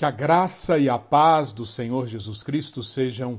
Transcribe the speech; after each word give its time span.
Que 0.00 0.06
a 0.06 0.10
graça 0.10 0.78
e 0.78 0.88
a 0.88 0.98
paz 0.98 1.52
do 1.52 1.66
Senhor 1.66 2.08
Jesus 2.08 2.42
Cristo 2.42 2.82
sejam 2.82 3.38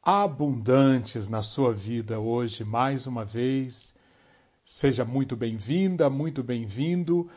abundantes 0.00 1.28
na 1.28 1.42
sua 1.42 1.74
vida 1.74 2.20
hoje, 2.20 2.62
mais 2.62 3.08
uma 3.08 3.24
vez. 3.24 3.96
Seja 4.64 5.04
muito 5.04 5.34
bem-vinda, 5.34 6.08
muito 6.08 6.40
bem-vindo 6.40 7.28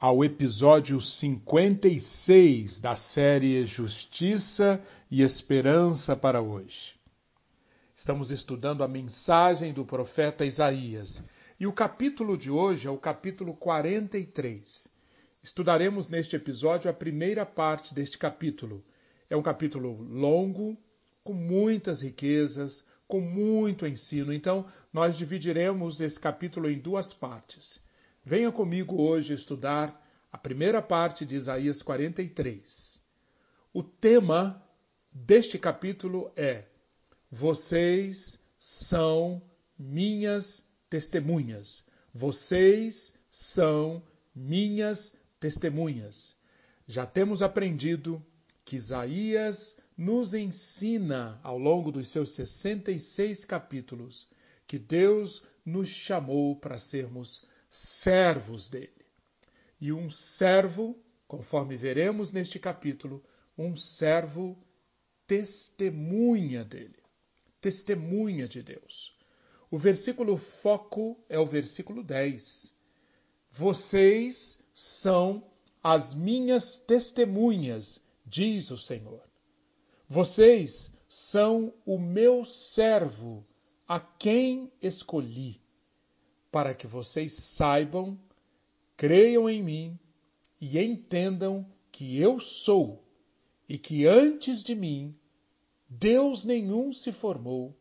ao 0.00 0.24
episódio 0.24 0.98
56 0.98 2.80
da 2.80 2.96
série 2.96 3.66
Justiça 3.66 4.82
e 5.10 5.20
Esperança 5.20 6.16
para 6.16 6.40
hoje. 6.40 6.94
Estamos 7.94 8.30
estudando 8.30 8.82
a 8.82 8.88
mensagem 8.88 9.74
do 9.74 9.84
profeta 9.84 10.46
Isaías 10.46 11.22
e 11.60 11.66
o 11.66 11.72
capítulo 11.74 12.38
de 12.38 12.50
hoje 12.50 12.88
é 12.88 12.90
o 12.90 12.96
capítulo 12.96 13.52
43. 13.52 14.95
Estudaremos 15.46 16.08
neste 16.08 16.34
episódio 16.34 16.90
a 16.90 16.92
primeira 16.92 17.46
parte 17.46 17.94
deste 17.94 18.18
capítulo. 18.18 18.82
É 19.30 19.36
um 19.36 19.42
capítulo 19.42 19.92
longo, 20.02 20.76
com 21.22 21.34
muitas 21.34 22.02
riquezas, 22.02 22.84
com 23.06 23.20
muito 23.20 23.86
ensino. 23.86 24.32
Então, 24.32 24.66
nós 24.92 25.16
dividiremos 25.16 26.00
esse 26.00 26.18
capítulo 26.18 26.68
em 26.68 26.80
duas 26.80 27.14
partes. 27.14 27.80
Venha 28.24 28.50
comigo 28.50 29.00
hoje 29.00 29.34
estudar 29.34 30.04
a 30.32 30.36
primeira 30.36 30.82
parte 30.82 31.24
de 31.24 31.36
Isaías 31.36 31.80
43. 31.80 33.00
O 33.72 33.84
tema 33.84 34.60
deste 35.12 35.60
capítulo 35.60 36.32
é: 36.34 36.64
Vocês 37.30 38.40
são 38.58 39.40
minhas 39.78 40.66
testemunhas. 40.90 41.86
Vocês 42.12 43.14
são 43.30 44.02
minhas 44.34 45.16
testemunhas. 45.40 46.36
Já 46.86 47.06
temos 47.06 47.42
aprendido 47.42 48.24
que 48.64 48.76
Isaías 48.76 49.78
nos 49.96 50.34
ensina, 50.34 51.40
ao 51.42 51.58
longo 51.58 51.90
dos 51.90 52.08
seus 52.08 52.32
66 52.32 53.44
capítulos, 53.44 54.28
que 54.66 54.78
Deus 54.78 55.42
nos 55.64 55.88
chamou 55.88 56.56
para 56.56 56.78
sermos 56.78 57.48
servos 57.70 58.68
dele. 58.68 59.06
E 59.80 59.92
um 59.92 60.10
servo, 60.10 60.98
conforme 61.26 61.76
veremos 61.76 62.32
neste 62.32 62.58
capítulo, 62.58 63.24
um 63.56 63.76
servo 63.76 64.56
testemunha 65.26 66.64
dele, 66.64 66.98
testemunha 67.60 68.46
de 68.46 68.62
Deus. 68.62 69.16
O 69.70 69.78
versículo 69.78 70.36
foco 70.36 71.18
é 71.28 71.38
o 71.38 71.46
versículo 71.46 72.02
10. 72.02 72.75
Vocês 73.58 74.62
são 74.74 75.42
as 75.82 76.12
minhas 76.12 76.78
testemunhas, 76.78 78.04
diz 78.26 78.70
o 78.70 78.76
Senhor. 78.76 79.22
Vocês 80.06 80.94
são 81.08 81.72
o 81.86 81.98
meu 81.98 82.44
servo, 82.44 83.46
a 83.88 83.98
quem 83.98 84.70
escolhi, 84.82 85.58
para 86.52 86.74
que 86.74 86.86
vocês 86.86 87.32
saibam, 87.32 88.20
creiam 88.94 89.48
em 89.48 89.62
mim 89.62 89.98
e 90.60 90.78
entendam 90.78 91.66
que 91.90 92.18
eu 92.18 92.38
sou 92.38 93.02
e 93.66 93.78
que 93.78 94.06
antes 94.06 94.62
de 94.62 94.74
mim 94.74 95.16
Deus 95.88 96.44
nenhum 96.44 96.92
se 96.92 97.10
formou 97.10 97.74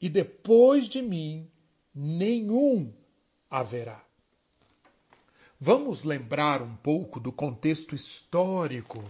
e 0.00 0.08
depois 0.08 0.88
de 0.88 1.02
mim 1.02 1.46
nenhum 1.94 2.90
haverá. 3.50 4.09
Vamos 5.62 6.04
lembrar 6.04 6.62
um 6.62 6.74
pouco 6.74 7.20
do 7.20 7.30
contexto 7.30 7.94
histórico 7.94 9.04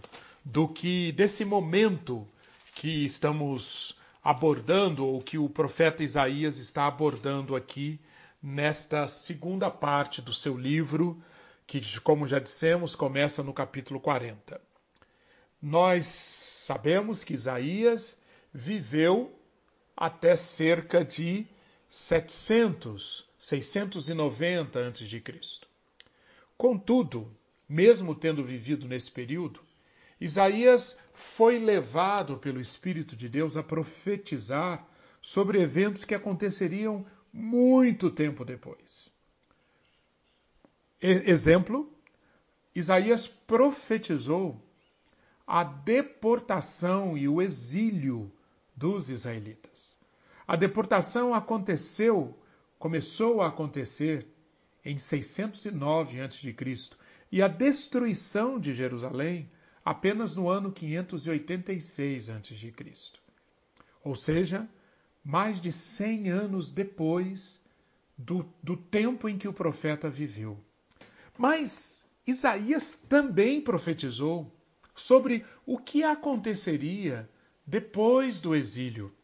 do 0.45 0.67
que 0.67 1.13
desse 1.13 1.45
momento 1.45 2.27
que 2.75 3.05
estamos 3.05 3.97
abordando 4.21 5.07
ou 5.07 5.21
que 5.21 5.39
o 5.39 5.49
profeta 5.49 6.03
Isaías 6.03 6.57
está 6.59 6.89
abordando 6.89 7.55
aqui 7.55 8.01
nesta 8.43 9.07
segunda 9.07 9.71
parte 9.71 10.21
do 10.21 10.33
seu 10.33 10.59
livro, 10.59 11.23
que 11.69 12.01
como 12.01 12.27
já 12.27 12.41
dissemos, 12.41 12.97
começa 12.97 13.45
no 13.45 13.55
capítulo 13.55 14.01
40. 14.01 14.61
Nós 15.63 16.07
sabemos 16.07 17.23
que 17.23 17.35
Isaías 17.35 18.21
viveu 18.53 19.33
até 19.97 20.35
cerca 20.35 21.05
de 21.05 21.47
700, 21.89 23.25
690 23.39 24.89
a.C. 24.89 25.70
Contudo, 26.61 27.35
mesmo 27.67 28.15
tendo 28.15 28.45
vivido 28.45 28.87
nesse 28.87 29.11
período, 29.11 29.61
Isaías 30.21 30.99
foi 31.15 31.59
levado 31.59 32.37
pelo 32.37 32.61
Espírito 32.61 33.17
de 33.17 33.31
Deus 33.31 33.57
a 33.57 33.63
profetizar 33.63 34.87
sobre 35.23 35.59
eventos 35.59 36.05
que 36.05 36.15
aconteceriam 36.15 37.07
muito 37.33 38.11
tempo 38.11 38.45
depois. 38.45 39.11
Exemplo, 41.01 41.91
Isaías 42.75 43.27
profetizou 43.27 44.63
a 45.47 45.65
deportação 45.65 47.17
e 47.17 47.27
o 47.27 47.41
exílio 47.41 48.31
dos 48.77 49.09
israelitas. 49.09 49.99
A 50.47 50.57
deportação 50.57 51.33
aconteceu, 51.33 52.39
começou 52.79 53.41
a 53.41 53.49
acontecer 53.49 54.29
em 54.85 54.99
609 54.99 56.21
a.C. 56.21 56.55
e 57.31 57.43
a 57.43 57.49
destruição 57.49 58.59
de 58.59 58.73
Jerusalém 58.73 59.51
apenas 59.85 60.35
no 60.35 60.49
ano 60.49 60.73
586 60.73 62.31
a.C. 62.31 62.73
Ou 64.03 64.15
seja, 64.15 64.69
mais 65.25 65.61
de 65.61 65.71
100 65.71 66.31
anos 66.31 66.71
depois 66.71 67.65
do, 68.17 68.47
do 68.63 68.77
tempo 68.77 69.29
em 69.29 69.39
que 69.39 69.49
o 69.49 69.53
profeta 69.53 70.09
viveu. 70.09 70.59
Mas 71.37 72.11
Isaías 72.27 72.97
também 72.97 73.61
profetizou 73.61 74.55
sobre 74.95 75.45
o 75.65 75.79
que 75.79 76.03
aconteceria 76.03 77.29
depois 77.67 78.41
do 78.41 78.55
exílio. 78.55 79.15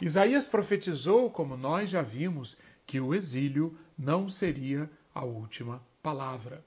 Isaías 0.00 0.46
profetizou, 0.46 1.30
como 1.30 1.56
nós 1.56 1.90
já 1.90 2.02
vimos, 2.02 2.56
que 2.86 3.00
o 3.00 3.14
exílio 3.14 3.76
não 3.96 4.28
seria 4.28 4.90
a 5.14 5.24
última 5.24 5.82
palavra. 6.02 6.64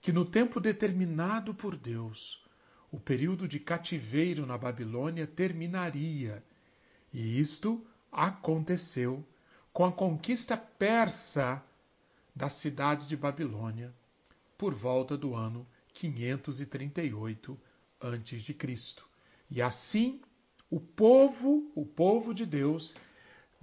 Que 0.00 0.12
no 0.12 0.24
tempo 0.24 0.60
determinado 0.60 1.54
por 1.54 1.76
Deus, 1.76 2.44
o 2.90 2.98
período 2.98 3.46
de 3.46 3.60
cativeiro 3.60 4.44
na 4.46 4.58
Babilônia 4.58 5.26
terminaria. 5.26 6.42
E 7.12 7.38
isto 7.38 7.84
aconteceu 8.10 9.24
com 9.72 9.84
a 9.84 9.92
conquista 9.92 10.56
persa 10.56 11.62
da 12.34 12.48
cidade 12.48 13.06
de 13.06 13.16
Babilônia 13.16 13.92
por 14.58 14.74
volta 14.74 15.16
do 15.16 15.34
ano 15.34 15.66
538 15.94 17.58
a.C. 18.00 18.56
E 19.50 19.62
assim 19.62 20.20
o 20.70 20.80
povo, 20.80 21.70
o 21.74 21.84
povo 21.84 22.32
de 22.32 22.46
Deus, 22.46 22.94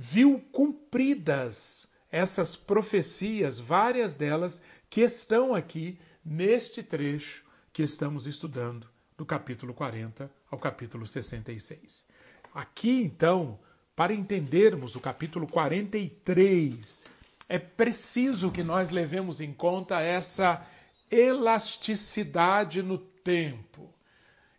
viu 0.02 0.40
cumpridas 0.54 1.92
essas 2.10 2.56
profecias, 2.56 3.60
várias 3.60 4.16
delas 4.16 4.64
que 4.90 5.02
estão 5.02 5.54
aqui 5.54 5.98
neste 6.24 6.82
trecho 6.82 7.44
que 7.74 7.84
estamos 7.84 8.26
estudando, 8.26 8.88
do 9.18 9.26
capítulo 9.26 9.74
40 9.74 10.32
ao 10.50 10.58
capítulo 10.58 11.06
66. 11.06 12.08
Aqui, 12.54 13.04
então, 13.04 13.60
para 13.94 14.14
entendermos 14.14 14.96
o 14.96 15.02
capítulo 15.02 15.46
43, 15.46 17.06
é 17.50 17.60
preciso 17.60 18.52
que 18.52 18.64
nós 18.64 18.90
levemos 18.90 19.42
em 19.42 19.52
conta 19.52 20.00
essa 20.00 20.66
elasticidade 21.12 22.82
no 22.82 22.98
tempo. 22.98 23.94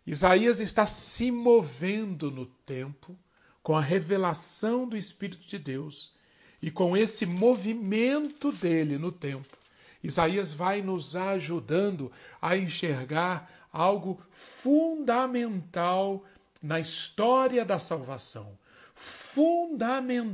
Isaías 0.05 0.59
está 0.59 0.85
se 0.85 1.31
movendo 1.31 2.29
no 2.29 2.45
tempo 2.45 3.17
com 3.63 3.75
a 3.75 3.81
revelação 3.81 4.87
do 4.87 4.97
Espírito 4.97 5.47
de 5.47 5.59
Deus 5.59 6.13
e 6.61 6.69
com 6.71 6.95
esse 6.95 7.25
movimento 7.25 8.51
dele 8.51 8.97
no 8.97 9.11
tempo, 9.11 9.57
Isaías 10.03 10.53
vai 10.53 10.81
nos 10.81 11.15
ajudando 11.15 12.11
a 12.41 12.57
enxergar 12.57 13.49
algo 13.71 14.21
fundamental 14.29 16.25
na 16.61 16.79
história 16.79 17.63
da 17.63 17.79
salvação, 17.79 18.57
fundamental 18.93 20.31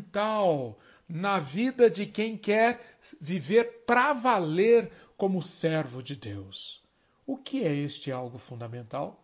na 1.08 1.40
vida 1.40 1.90
de 1.90 2.06
quem 2.06 2.38
quer 2.38 2.98
viver 3.20 3.84
para 3.86 4.12
valer 4.14 4.92
como 5.16 5.42
servo 5.42 6.04
de 6.04 6.16
Deus. 6.16 6.82
O 7.26 7.38
que 7.38 7.64
é 7.64 7.74
este 7.74 8.12
algo 8.12 8.38
fundamental? 8.38 9.24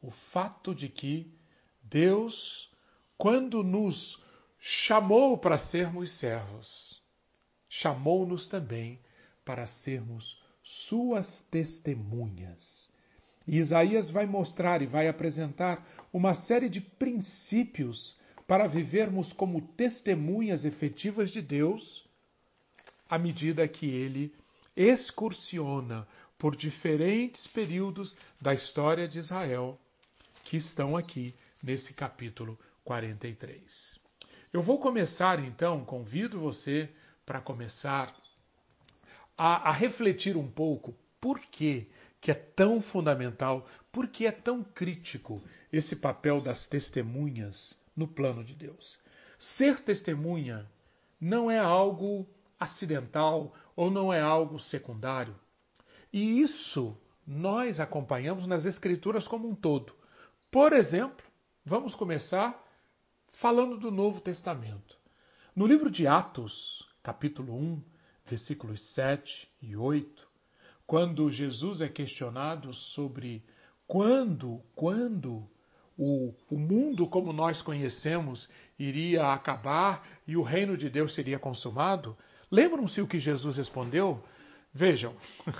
O 0.00 0.10
fato 0.10 0.74
de 0.74 0.88
que 0.88 1.32
Deus, 1.82 2.70
quando 3.16 3.62
nos 3.62 4.24
chamou 4.58 5.38
para 5.38 5.58
sermos 5.58 6.10
servos, 6.10 7.02
chamou-nos 7.68 8.48
também 8.48 9.00
para 9.44 9.66
sermos 9.66 10.42
suas 10.62 11.42
testemunhas. 11.42 12.92
E 13.46 13.58
Isaías 13.58 14.10
vai 14.10 14.24
mostrar 14.26 14.80
e 14.80 14.86
vai 14.86 15.06
apresentar 15.06 15.86
uma 16.12 16.32
série 16.32 16.68
de 16.68 16.80
princípios 16.80 18.18
para 18.46 18.66
vivermos 18.66 19.32
como 19.32 19.60
testemunhas 19.60 20.64
efetivas 20.64 21.30
de 21.30 21.42
Deus 21.42 22.06
à 23.08 23.18
medida 23.18 23.68
que 23.68 23.86
ele 23.86 24.34
excursiona 24.76 26.06
por 26.38 26.56
diferentes 26.56 27.46
períodos 27.46 28.16
da 28.40 28.52
história 28.54 29.06
de 29.06 29.18
Israel 29.18 29.78
que 30.42 30.56
estão 30.56 30.96
aqui 30.96 31.34
nesse 31.62 31.94
capítulo 31.94 32.58
43. 32.84 34.00
Eu 34.52 34.60
vou 34.62 34.78
começar 34.78 35.40
então, 35.40 35.84
convido 35.84 36.38
você 36.38 36.88
para 37.26 37.40
começar 37.40 38.14
a, 39.36 39.70
a 39.70 39.72
refletir 39.72 40.36
um 40.36 40.48
pouco 40.48 40.94
por 41.20 41.40
que, 41.40 41.90
que 42.20 42.30
é 42.30 42.34
tão 42.34 42.80
fundamental, 42.80 43.66
por 43.90 44.06
que 44.06 44.26
é 44.26 44.30
tão 44.30 44.62
crítico 44.62 45.42
esse 45.72 45.96
papel 45.96 46.40
das 46.40 46.66
testemunhas 46.66 47.82
no 47.96 48.06
plano 48.06 48.44
de 48.44 48.54
Deus. 48.54 48.98
Ser 49.38 49.80
testemunha 49.80 50.70
não 51.20 51.50
é 51.50 51.58
algo 51.58 52.26
acidental 52.60 53.54
ou 53.74 53.90
não 53.90 54.12
é 54.12 54.20
algo 54.20 54.58
secundário. 54.58 55.34
E 56.12 56.40
isso 56.40 56.96
nós 57.26 57.80
acompanhamos 57.80 58.46
nas 58.46 58.66
Escrituras 58.66 59.26
como 59.26 59.48
um 59.48 59.54
todo. 59.54 59.94
Por 60.50 60.72
exemplo, 60.72 61.26
vamos 61.64 61.94
começar 61.94 62.63
falando 63.34 63.76
do 63.76 63.90
Novo 63.90 64.20
Testamento. 64.20 64.96
No 65.56 65.66
livro 65.66 65.90
de 65.90 66.06
Atos, 66.06 66.88
capítulo 67.02 67.52
1, 67.52 67.82
versículos 68.24 68.80
7 68.80 69.50
e 69.60 69.74
8, 69.74 70.26
quando 70.86 71.28
Jesus 71.28 71.82
é 71.82 71.88
questionado 71.88 72.72
sobre 72.72 73.44
quando, 73.88 74.62
quando 74.72 75.50
o, 75.98 76.32
o 76.48 76.56
mundo 76.56 77.08
como 77.08 77.32
nós 77.32 77.60
conhecemos 77.60 78.48
iria 78.78 79.32
acabar 79.32 80.06
e 80.28 80.36
o 80.36 80.42
reino 80.42 80.76
de 80.76 80.88
Deus 80.88 81.12
seria 81.12 81.38
consumado, 81.38 82.16
lembram-se 82.48 83.02
o 83.02 83.06
que 83.06 83.18
Jesus 83.18 83.56
respondeu? 83.56 84.22
Vejam, 84.72 85.12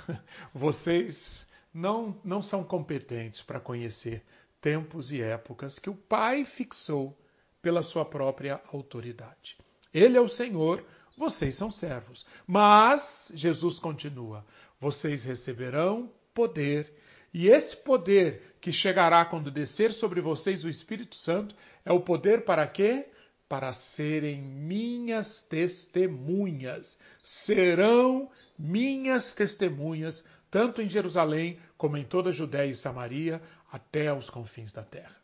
vocês 0.55 1.45
não, 1.73 2.17
não 2.23 2.41
são 2.41 2.63
competentes 2.63 3.41
para 3.41 3.59
conhecer 3.59 4.23
tempos 4.61 5.11
e 5.11 5.21
épocas 5.21 5.77
que 5.77 5.89
o 5.89 5.95
Pai 5.95 6.45
fixou 6.45 7.15
pela 7.65 7.81
sua 7.81 8.05
própria 8.05 8.61
autoridade. 8.71 9.57
Ele 9.91 10.15
é 10.15 10.21
o 10.21 10.27
Senhor, 10.27 10.85
vocês 11.17 11.55
são 11.55 11.71
servos. 11.71 12.23
Mas, 12.45 13.31
Jesus 13.33 13.79
continua, 13.79 14.45
vocês 14.79 15.25
receberão 15.25 16.11
poder, 16.31 16.93
e 17.33 17.47
esse 17.47 17.75
poder 17.75 18.55
que 18.61 18.71
chegará 18.71 19.25
quando 19.25 19.49
descer 19.49 19.93
sobre 19.93 20.21
vocês 20.21 20.63
o 20.63 20.69
Espírito 20.69 21.15
Santo 21.15 21.55
é 21.83 21.91
o 21.91 22.01
poder 22.01 22.45
para 22.45 22.67
quê? 22.67 23.07
Para 23.49 23.73
serem 23.73 24.43
minhas 24.43 25.41
testemunhas. 25.41 26.99
Serão 27.23 28.29
minhas 28.59 29.33
testemunhas, 29.33 30.23
tanto 30.51 30.83
em 30.83 30.87
Jerusalém 30.87 31.57
como 31.79 31.97
em 31.97 32.03
toda 32.03 32.29
a 32.29 32.33
Judéia 32.33 32.69
e 32.69 32.75
Samaria, 32.75 33.41
até 33.71 34.13
os 34.13 34.29
confins 34.29 34.71
da 34.71 34.83
terra. 34.83 35.15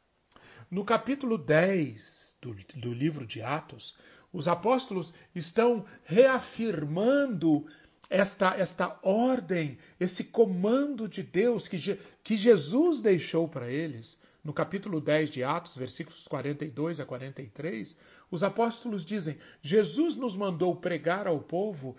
No 0.71 0.83
capítulo 0.83 1.37
10 1.37 2.20
do, 2.41 2.55
do 2.75 2.93
livro 2.93 3.25
de 3.25 3.41
Atos, 3.41 3.95
os 4.33 4.47
apóstolos 4.47 5.13
estão 5.35 5.85
reafirmando 6.03 7.65
esta, 8.09 8.55
esta 8.55 8.99
ordem, 9.03 9.77
esse 9.99 10.23
comando 10.25 11.07
de 11.07 11.23
Deus 11.23 11.67
que, 11.67 11.99
que 12.23 12.35
Jesus 12.35 13.01
deixou 13.01 13.47
para 13.47 13.69
eles. 13.71 14.19
No 14.43 14.51
capítulo 14.51 14.99
10 14.99 15.29
de 15.29 15.43
Atos, 15.43 15.77
versículos 15.77 16.27
42 16.27 16.99
a 16.99 17.05
43, 17.05 17.97
os 18.31 18.43
apóstolos 18.43 19.05
dizem: 19.05 19.37
Jesus 19.61 20.15
nos 20.15 20.35
mandou 20.35 20.75
pregar 20.75 21.27
ao 21.27 21.39
povo 21.39 21.95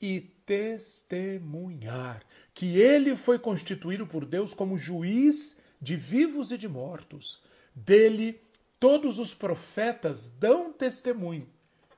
e 0.00 0.20
testemunhar 0.46 2.22
que 2.54 2.78
ele 2.78 3.16
foi 3.16 3.38
constituído 3.38 4.06
por 4.06 4.24
Deus 4.24 4.54
como 4.54 4.78
juiz 4.78 5.60
de 5.80 5.96
vivos 5.96 6.52
e 6.52 6.58
de 6.58 6.68
mortos. 6.68 7.42
Dele 7.74 8.40
todos 8.80 9.20
os 9.20 9.32
profetas 9.34 10.30
dão 10.30 10.72
testemunho 10.72 11.46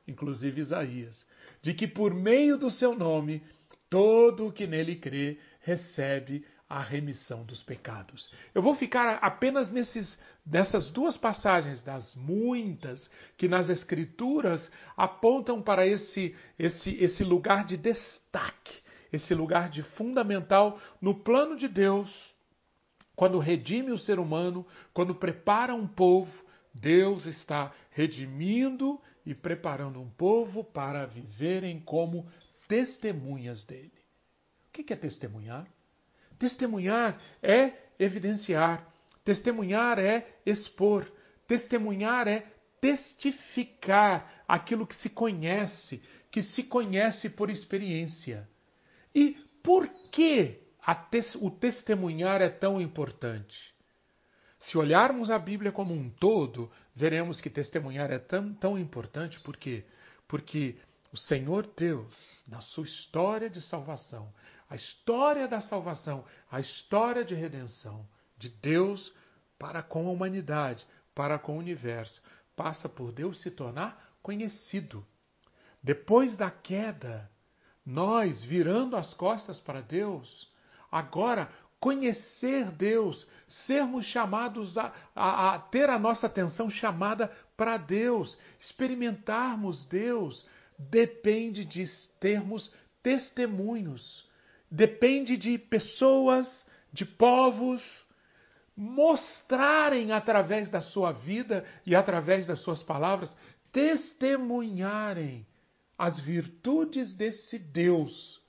inclusive 0.06 0.60
Isaías, 0.60 1.28
de 1.60 1.74
que 1.74 1.86
por 1.86 2.14
meio 2.14 2.56
do 2.56 2.70
seu 2.70 2.94
nome 2.94 3.42
todo 3.88 4.46
o 4.46 4.52
que 4.52 4.66
nele 4.66 4.96
crê 4.96 5.38
recebe 5.60 6.44
a 6.68 6.82
remissão 6.82 7.44
dos 7.44 7.62
pecados. 7.62 8.32
Eu 8.54 8.62
vou 8.62 8.74
ficar 8.74 9.18
apenas 9.20 9.70
nesses, 9.70 10.22
nessas 10.44 10.88
duas 10.88 11.18
passagens, 11.18 11.82
das 11.82 12.14
muitas 12.14 13.12
que 13.36 13.46
nas 13.46 13.68
Escrituras 13.68 14.70
apontam 14.96 15.60
para 15.60 15.86
esse, 15.86 16.34
esse, 16.58 16.96
esse 17.02 17.22
lugar 17.22 17.64
de 17.64 17.76
destaque, 17.76 18.80
esse 19.12 19.34
lugar 19.34 19.68
de 19.68 19.82
fundamental 19.82 20.80
no 20.98 21.14
plano 21.14 21.56
de 21.56 21.68
Deus, 21.68 22.34
quando 23.14 23.38
redime 23.38 23.92
o 23.92 23.98
ser 23.98 24.18
humano, 24.18 24.66
quando 24.94 25.14
prepara 25.14 25.74
um 25.74 25.86
povo, 25.86 26.42
Deus 26.74 27.26
está 27.26 27.72
redimindo 27.90 29.00
e 29.24 29.34
preparando 29.34 30.00
um 30.00 30.08
povo 30.08 30.64
para 30.64 31.06
viverem 31.06 31.80
como 31.80 32.28
testemunhas 32.66 33.64
dele. 33.64 33.92
O 34.68 34.72
que 34.72 34.92
é 34.92 34.96
testemunhar? 34.96 35.66
Testemunhar 36.38 37.20
é 37.42 37.72
evidenciar, 37.98 38.90
testemunhar 39.22 39.98
é 39.98 40.26
expor, 40.44 41.10
testemunhar 41.46 42.26
é 42.26 42.46
testificar 42.80 44.42
aquilo 44.48 44.86
que 44.86 44.96
se 44.96 45.10
conhece, 45.10 46.02
que 46.30 46.42
se 46.42 46.64
conhece 46.64 47.30
por 47.30 47.48
experiência. 47.48 48.48
E 49.14 49.36
por 49.62 49.88
que 50.10 50.58
o 51.40 51.50
testemunhar 51.50 52.40
é 52.40 52.48
tão 52.48 52.80
importante? 52.80 53.72
Se 54.62 54.78
olharmos 54.78 55.28
a 55.28 55.40
Bíblia 55.40 55.72
como 55.72 55.92
um 55.92 56.08
todo, 56.08 56.70
veremos 56.94 57.40
que 57.40 57.50
testemunhar 57.50 58.12
é 58.12 58.18
tão, 58.18 58.54
tão 58.54 58.78
importante 58.78 59.40
porque 59.40 59.84
porque 60.28 60.78
o 61.12 61.16
Senhor 61.16 61.66
Deus, 61.76 62.14
na 62.46 62.60
sua 62.60 62.84
história 62.84 63.50
de 63.50 63.60
salvação, 63.60 64.32
a 64.70 64.76
história 64.76 65.48
da 65.48 65.60
salvação, 65.60 66.24
a 66.48 66.60
história 66.60 67.24
de 67.24 67.34
redenção 67.34 68.08
de 68.38 68.48
Deus 68.48 69.12
para 69.58 69.82
com 69.82 70.06
a 70.06 70.12
humanidade, 70.12 70.86
para 71.12 71.40
com 71.40 71.56
o 71.56 71.58
universo, 71.58 72.22
passa 72.54 72.88
por 72.88 73.10
Deus 73.10 73.40
se 73.40 73.50
tornar 73.50 74.10
conhecido. 74.22 75.04
Depois 75.82 76.36
da 76.36 76.52
queda, 76.52 77.28
nós 77.84 78.44
virando 78.44 78.94
as 78.94 79.12
costas 79.12 79.58
para 79.58 79.80
Deus, 79.80 80.52
agora 80.90 81.50
conhecer 81.82 82.70
Deus, 82.70 83.26
sermos 83.48 84.04
chamados 84.06 84.78
a, 84.78 84.92
a, 85.16 85.54
a, 85.54 85.58
ter 85.58 85.90
a 85.90 85.98
nossa 85.98 86.28
atenção 86.28 86.70
chamada 86.70 87.28
para 87.56 87.76
Deus, 87.76 88.38
experimentarmos 88.56 89.84
Deus, 89.84 90.46
depende 90.78 91.64
de 91.64 91.84
termos 92.20 92.72
testemunhos, 93.02 94.30
depende 94.70 95.36
de 95.36 95.58
pessoas, 95.58 96.70
de 96.92 97.04
povos, 97.04 98.06
mostrarem 98.76 100.12
através 100.12 100.70
da 100.70 100.80
sua 100.80 101.10
vida 101.10 101.64
e 101.84 101.96
através 101.96 102.46
das 102.46 102.60
suas 102.60 102.80
palavras, 102.80 103.36
testemunharem 103.72 105.44
as 105.98 106.16
virtudes 106.16 107.12
desse 107.16 107.58
Deus 107.58 108.41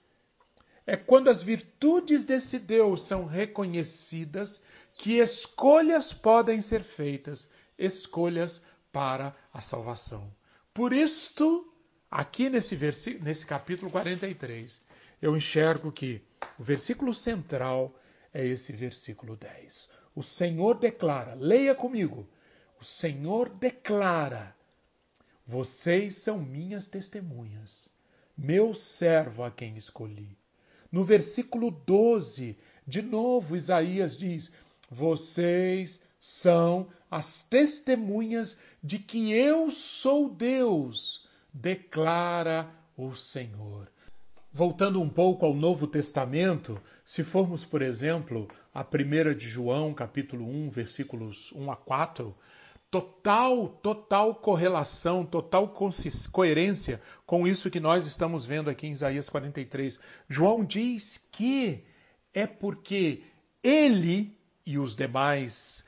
é 0.85 0.97
quando 0.97 1.29
as 1.29 1.41
virtudes 1.41 2.25
desse 2.25 2.59
Deus 2.59 3.07
são 3.07 3.25
reconhecidas 3.25 4.63
que 4.93 5.17
escolhas 5.19 6.13
podem 6.13 6.59
ser 6.61 6.81
feitas, 6.81 7.49
escolhas 7.77 8.65
para 8.91 9.35
a 9.51 9.61
salvação. 9.61 10.33
Por 10.73 10.91
isto, 10.91 11.73
aqui 12.11 12.49
nesse, 12.49 12.75
nesse 13.21 13.45
capítulo 13.45 13.89
43, 13.89 14.85
eu 15.21 15.35
enxergo 15.35 15.91
que 15.91 16.21
o 16.59 16.63
versículo 16.63 17.13
central 17.13 17.97
é 18.33 18.45
esse 18.45 18.73
versículo 18.73 19.37
10. 19.37 19.89
O 20.13 20.21
Senhor 20.21 20.77
declara, 20.77 21.33
leia 21.33 21.73
comigo, 21.73 22.27
o 22.79 22.83
Senhor 22.83 23.49
declara: 23.49 24.55
Vocês 25.45 26.15
são 26.15 26.37
minhas 26.39 26.89
testemunhas, 26.89 27.89
meu 28.37 28.73
servo 28.73 29.43
a 29.43 29.49
quem 29.49 29.77
escolhi 29.77 30.37
no 30.93 31.03
versículo 31.03 31.71
12, 31.71 32.55
de 32.85 33.01
novo 33.01 33.55
Isaías 33.55 34.15
diz: 34.15 34.53
Vocês 34.91 36.03
são 36.19 36.87
as 37.09 37.47
testemunhas 37.47 38.59
de 38.83 38.99
que 38.99 39.33
eu 39.33 39.71
sou 39.71 40.29
Deus, 40.29 41.27
declara 41.51 42.69
o 42.95 43.15
Senhor. 43.15 43.87
Voltando 44.53 45.01
um 45.01 45.09
pouco 45.09 45.47
ao 45.47 45.55
Novo 45.55 45.87
Testamento, 45.87 46.79
se 47.03 47.23
formos, 47.23 47.65
por 47.65 47.81
exemplo, 47.81 48.47
a 48.71 48.83
primeira 48.83 49.33
de 49.33 49.47
João, 49.47 49.95
capítulo 49.95 50.47
1, 50.47 50.69
versículos 50.69 51.51
1 51.53 51.71
a 51.71 51.75
4, 51.75 52.35
total, 52.93 53.69
total 53.81 54.35
correlação, 54.35 55.25
total 55.25 55.73
coerência 56.31 57.01
com 57.25 57.47
isso 57.47 57.71
que 57.71 57.79
nós 57.79 58.05
estamos 58.05 58.45
vendo 58.45 58.69
aqui 58.69 58.85
em 58.85 58.91
Isaías 58.91 59.27
43. 59.27 59.99
João 60.29 60.63
diz 60.63 61.17
que 61.31 61.83
é 62.31 62.45
porque 62.45 63.23
ele 63.63 64.37
e 64.63 64.77
os 64.77 64.95
demais 64.95 65.87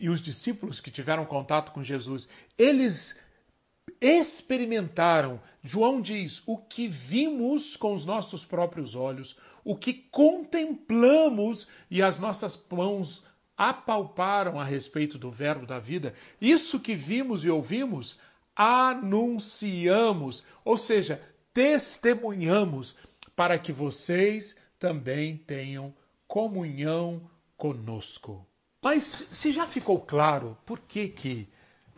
e 0.00 0.08
os 0.08 0.22
discípulos 0.22 0.80
que 0.80 0.92
tiveram 0.92 1.26
contato 1.26 1.72
com 1.72 1.82
Jesus, 1.82 2.28
eles 2.56 3.20
experimentaram, 4.00 5.40
João 5.64 6.00
diz, 6.00 6.40
o 6.46 6.56
que 6.56 6.86
vimos 6.86 7.76
com 7.76 7.92
os 7.94 8.06
nossos 8.06 8.44
próprios 8.44 8.94
olhos, 8.94 9.36
o 9.64 9.74
que 9.74 9.92
contemplamos 9.92 11.66
e 11.90 12.00
as 12.00 12.20
nossas 12.20 12.64
mãos 12.70 13.26
apalparam 13.58 14.60
a 14.60 14.64
respeito 14.64 15.18
do 15.18 15.32
Verbo 15.32 15.66
da 15.66 15.80
vida, 15.80 16.14
isso 16.40 16.78
que 16.78 16.94
vimos 16.94 17.44
e 17.44 17.50
ouvimos, 17.50 18.20
anunciamos, 18.54 20.44
ou 20.64 20.78
seja, 20.78 21.20
testemunhamos, 21.52 22.96
para 23.34 23.58
que 23.58 23.72
vocês 23.72 24.56
também 24.78 25.36
tenham 25.36 25.92
comunhão 26.26 27.28
conosco. 27.56 28.46
Mas 28.82 29.02
se 29.02 29.50
já 29.50 29.66
ficou 29.66 30.00
claro 30.00 30.56
por 30.64 30.78
que, 30.78 31.08
que 31.08 31.48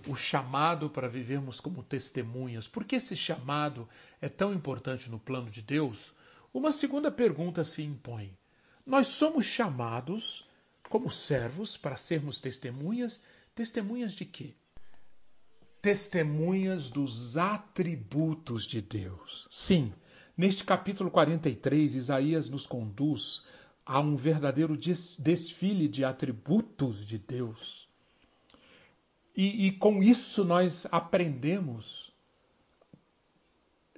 o 0.07 0.17
chamado 0.17 0.89
para 0.89 1.09
vivermos 1.09 1.61
como 1.61 1.83
testemunhas, 1.83 2.67
por 2.67 2.85
que 2.85 2.97
esse 2.97 3.15
chamado 3.15 3.87
é 4.21 4.31
tão 4.31 4.55
importante 4.55 5.11
no 5.11 5.19
plano 5.19 5.51
de 5.51 5.61
Deus, 5.61 6.15
uma 6.55 6.73
segunda 6.73 7.11
pergunta 7.11 7.65
se 7.65 7.83
impõe. 7.83 8.35
Nós 8.87 9.09
somos 9.09 9.45
chamados 9.45 10.49
como 10.91 11.09
servos 11.09 11.77
para 11.77 11.97
sermos 11.97 12.41
testemunhas. 12.41 13.23
Testemunhas 13.55 14.13
de 14.13 14.25
quê? 14.25 14.55
Testemunhas 15.81 16.91
dos 16.91 17.39
atributos 17.39 18.67
de 18.67 18.83
Deus. 18.83 19.47
Sim, 19.49 19.95
neste 20.37 20.65
capítulo 20.65 21.11
43, 21.11 21.95
Isaías 21.95 22.51
nos 22.51 22.67
conduz 22.67 23.47
a 23.87 24.01
um 24.01 24.17
verdadeiro 24.17 24.77
desfile 24.77 25.89
de 25.89 26.05
atributos 26.05 27.07
de 27.07 27.19
Deus. 27.19 27.89
E, 29.35 29.69
e 29.69 29.73
com 29.73 30.03
isso 30.03 30.45
nós 30.45 30.87
aprendemos 30.91 32.13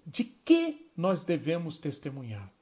de 0.07 0.25
que 0.25 0.91
nós 0.95 1.25
devemos 1.25 1.79
testemunhar. 1.79 2.53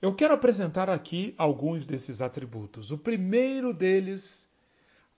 Eu 0.00 0.14
quero 0.14 0.32
apresentar 0.32 0.88
aqui 0.88 1.34
alguns 1.36 1.84
desses 1.84 2.22
atributos. 2.22 2.92
O 2.92 2.98
primeiro 2.98 3.74
deles, 3.74 4.48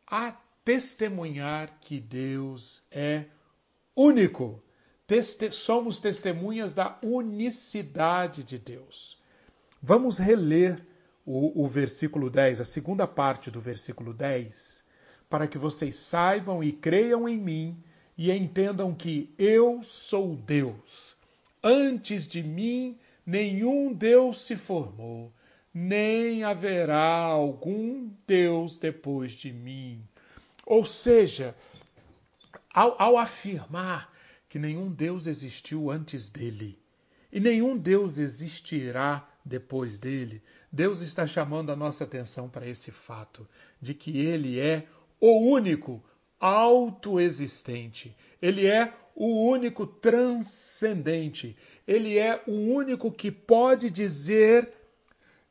a 0.06 0.32
testemunhar 0.64 1.78
que 1.80 2.00
Deus 2.00 2.82
é 2.90 3.26
único. 3.94 4.62
Teste 5.06 5.50
somos 5.52 6.00
testemunhas 6.00 6.72
da 6.72 6.99
unicidade 7.02 8.42
de 8.42 8.58
Deus. 8.58 9.20
Vamos 9.82 10.18
reler 10.18 10.80
o, 11.26 11.64
o 11.64 11.68
versículo 11.68 12.30
10, 12.30 12.60
a 12.60 12.64
segunda 12.64 13.06
parte 13.06 13.50
do 13.50 13.60
versículo 13.60 14.14
10, 14.14 14.84
para 15.28 15.46
que 15.46 15.58
vocês 15.58 15.96
saibam 15.96 16.64
e 16.64 16.72
creiam 16.72 17.28
em 17.28 17.38
mim 17.38 17.82
e 18.16 18.32
entendam 18.32 18.94
que 18.94 19.34
eu 19.38 19.82
sou 19.82 20.37
Deus. 20.37 21.16
Antes 21.62 22.26
de 22.26 22.42
mim 22.42 22.99
nenhum 23.30 23.92
Deus 23.92 24.44
se 24.44 24.56
formou, 24.56 25.32
nem 25.72 26.42
haverá 26.42 27.22
algum 27.22 28.10
Deus 28.26 28.76
depois 28.76 29.32
de 29.32 29.52
mim. 29.52 30.02
Ou 30.66 30.84
seja, 30.84 31.54
ao, 32.75 33.00
ao, 33.00 33.16
afirmar 33.16 34.12
que 34.49 34.58
nenhum 34.58 34.90
Deus 34.90 35.28
existiu 35.28 35.92
antes 35.92 36.28
dele 36.28 36.76
e 37.32 37.38
nenhum 37.38 37.76
Deus 37.76 38.18
existirá 38.18 39.28
depois 39.44 39.96
dele, 39.96 40.42
Deus 40.70 41.00
está 41.00 41.25
chamando 41.25 41.70
a 41.70 41.76
nossa 41.76 42.02
atenção 42.02 42.49
para 42.49 42.66
esse 42.66 42.90
fato 42.90 43.49
de 43.80 43.94
que 43.94 44.18
ele 44.18 44.58
é 44.58 44.88
o 45.20 45.52
único 45.52 46.02
autoexistente, 46.40 48.16
ele 48.42 48.66
é 48.66 48.92
o 49.14 49.49
único 49.49 49.87
transcendente, 49.87 51.56
ele 51.90 52.16
é 52.16 52.40
o 52.47 52.52
único 52.52 53.11
que 53.11 53.32
pode 53.32 53.90
dizer 53.90 54.73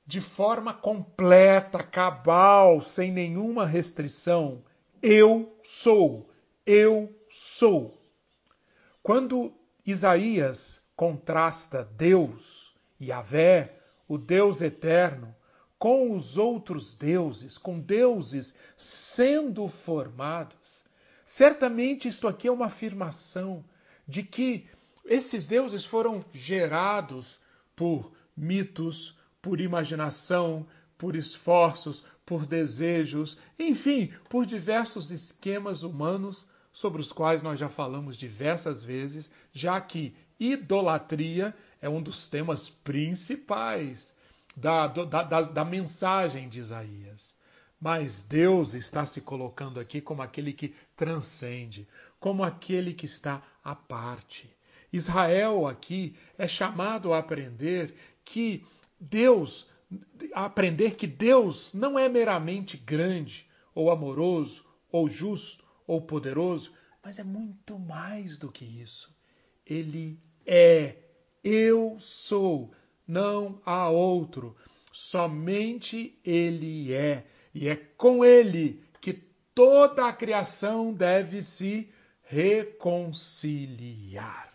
de 0.07 0.21
forma 0.21 0.73
completa, 0.73 1.83
cabal, 1.83 2.79
sem 2.79 3.11
nenhuma 3.11 3.65
restrição: 3.65 4.63
Eu 5.01 5.53
sou, 5.61 6.29
eu 6.65 7.13
sou. 7.29 8.01
Quando 9.03 9.51
Isaías 9.85 10.81
contrasta 10.95 11.83
Deus, 11.97 12.73
Yahvé, 13.01 13.75
o 14.07 14.17
Deus 14.17 14.61
eterno, 14.61 15.35
com 15.77 16.15
os 16.15 16.37
outros 16.37 16.95
deuses, 16.95 17.57
com 17.57 17.81
deuses 17.81 18.55
sendo 18.77 19.67
formados, 19.67 20.85
certamente 21.25 22.07
isto 22.07 22.29
aqui 22.29 22.47
é 22.47 22.51
uma 22.51 22.67
afirmação 22.67 23.61
de 24.07 24.23
que 24.23 24.69
esses 25.09 25.47
deuses 25.47 25.83
foram 25.83 26.23
gerados 26.31 27.39
por 27.75 28.11
mitos, 28.37 29.17
por 29.41 29.59
imaginação, 29.59 30.67
por 30.99 31.15
esforços, 31.15 32.05
por 32.23 32.45
desejos, 32.45 33.39
enfim, 33.57 34.13
por 34.29 34.45
diversos 34.45 35.09
esquemas 35.09 35.81
humanos 35.81 36.47
sobre 36.71 37.01
os 37.01 37.11
quais 37.11 37.41
nós 37.41 37.59
já 37.59 37.67
falamos 37.67 38.17
diversas 38.17 38.83
vezes, 38.83 39.31
já 39.51 39.81
que 39.81 40.15
idolatria 40.39 41.55
é 41.81 41.89
um 41.89 42.03
dos 42.03 42.29
temas 42.29 42.69
principais 42.69 44.15
da, 44.55 44.85
da, 44.85 45.23
da, 45.23 45.41
da 45.41 45.65
mensagem 45.65 46.47
de 46.47 46.59
Isaías. 46.59 47.35
Mas 47.81 48.21
Deus 48.21 48.75
está 48.75 49.05
se 49.05 49.21
colocando 49.21 49.79
aqui 49.79 50.01
como 50.01 50.21
aquele 50.21 50.53
que 50.53 50.75
transcende, 50.95 51.87
como 52.19 52.43
aquele 52.43 52.93
que 52.93 53.07
está 53.07 53.41
à 53.63 53.73
parte. 53.73 54.58
Israel 54.91 55.67
aqui 55.67 56.15
é 56.37 56.47
chamado 56.47 57.13
a 57.13 57.19
aprender 57.19 57.93
que 58.25 58.65
Deus, 58.99 59.69
a 60.33 60.45
aprender 60.45 60.95
que 60.95 61.07
Deus 61.07 61.73
não 61.73 61.97
é 61.97 62.09
meramente 62.09 62.75
grande, 62.77 63.47
ou 63.73 63.89
amoroso, 63.91 64.65
ou 64.91 65.07
justo, 65.07 65.65
ou 65.87 66.01
poderoso, 66.01 66.73
mas 67.03 67.19
é 67.19 67.23
muito 67.23 67.79
mais 67.79 68.37
do 68.37 68.51
que 68.51 68.65
isso. 68.65 69.15
Ele 69.65 70.19
é, 70.45 70.97
eu 71.43 71.97
sou, 71.99 72.71
não 73.07 73.59
há 73.65 73.89
outro. 73.89 74.55
Somente 74.91 76.19
Ele 76.25 76.93
é, 76.93 77.25
e 77.53 77.69
é 77.69 77.75
com 77.75 78.25
Ele 78.25 78.83
que 78.99 79.13
toda 79.13 80.07
a 80.07 80.13
criação 80.13 80.93
deve 80.93 81.41
se 81.41 81.89
reconciliar. 82.23 84.48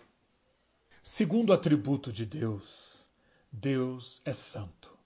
Segundo 1.07 1.53
atributo 1.53 2.11
de 2.11 2.25
Deus, 2.25 3.07
Deus 3.53 4.23
é 4.25 4.33
santo. 4.33 4.97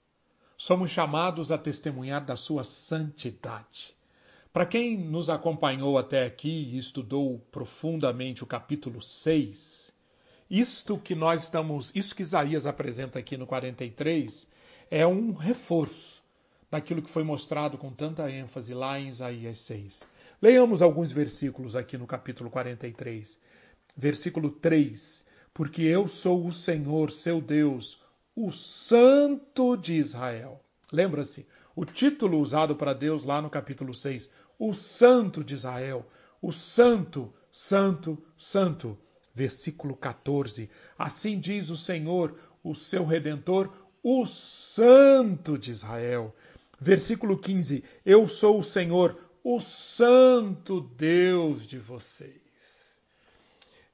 Somos 0.57 0.93
chamados 0.93 1.51
a 1.51 1.59
testemunhar 1.59 2.25
da 2.25 2.37
sua 2.37 2.63
santidade. 2.63 3.97
Para 4.53 4.65
quem 4.65 4.97
nos 4.97 5.29
acompanhou 5.29 5.99
até 5.99 6.25
aqui 6.25 6.71
e 6.71 6.79
estudou 6.79 7.41
profundamente 7.51 8.45
o 8.45 8.47
capítulo 8.47 9.03
6, 9.03 9.93
isto 10.49 10.97
que 10.99 11.17
nós 11.17 11.43
estamos, 11.43 11.91
isso 11.97 12.15
que 12.15 12.23
Isaías 12.23 12.65
apresenta 12.65 13.19
aqui 13.19 13.37
no 13.37 13.45
43 13.45 14.49
é 14.93 15.05
um 15.05 15.33
reforço 15.33 16.23
daquilo 16.71 17.03
que 17.03 17.11
foi 17.11 17.25
mostrado 17.25 17.77
com 17.77 17.91
tanta 17.93 18.31
ênfase 18.31 18.73
lá 18.73 19.01
em 19.01 19.09
Isaías 19.09 19.59
6. 19.59 20.09
Leiamos 20.41 20.81
alguns 20.81 21.11
versículos 21.11 21.75
aqui 21.75 21.99
no 21.99 22.07
capítulo 22.07 22.51
43. 22.51 23.41
Versículo 23.97 24.53
3: 24.53 25.27
porque 25.59 25.83
eu 25.83 26.07
sou 26.07 26.47
o 26.47 26.53
Senhor, 26.53 27.11
seu 27.11 27.41
Deus, 27.41 28.01
o 28.33 28.53
Santo 28.53 29.77
de 29.77 29.95
Israel. 29.95 30.65
Lembra-se, 30.93 31.49
o 31.75 31.85
título 31.85 32.39
usado 32.39 32.77
para 32.77 32.95
Deus 32.95 33.25
lá 33.25 33.43
no 33.43 33.51
capítulo 33.51 33.93
6, 33.93 34.31
o 34.57 34.73
Santo 34.73 35.43
de 35.43 35.55
Israel, 35.55 36.07
o 36.41 36.53
Santo, 36.53 37.35
Santo, 37.51 38.23
Santo. 38.37 38.97
Versículo 39.35 39.97
14: 39.97 40.71
Assim 40.97 41.41
diz 41.41 41.71
o 41.71 41.77
Senhor, 41.77 42.39
o 42.63 42.73
seu 42.73 43.05
redentor, 43.05 43.69
o 44.01 44.29
Santo 44.29 45.59
de 45.59 45.73
Israel. 45.73 46.33
Versículo 46.79 47.37
15: 47.37 47.83
Eu 48.07 48.29
sou 48.29 48.61
o 48.61 48.63
Senhor, 48.63 49.19
o 49.43 49.59
Santo 49.59 50.81
Deus 50.81 51.67
de 51.67 51.81
vocês. 51.81 52.48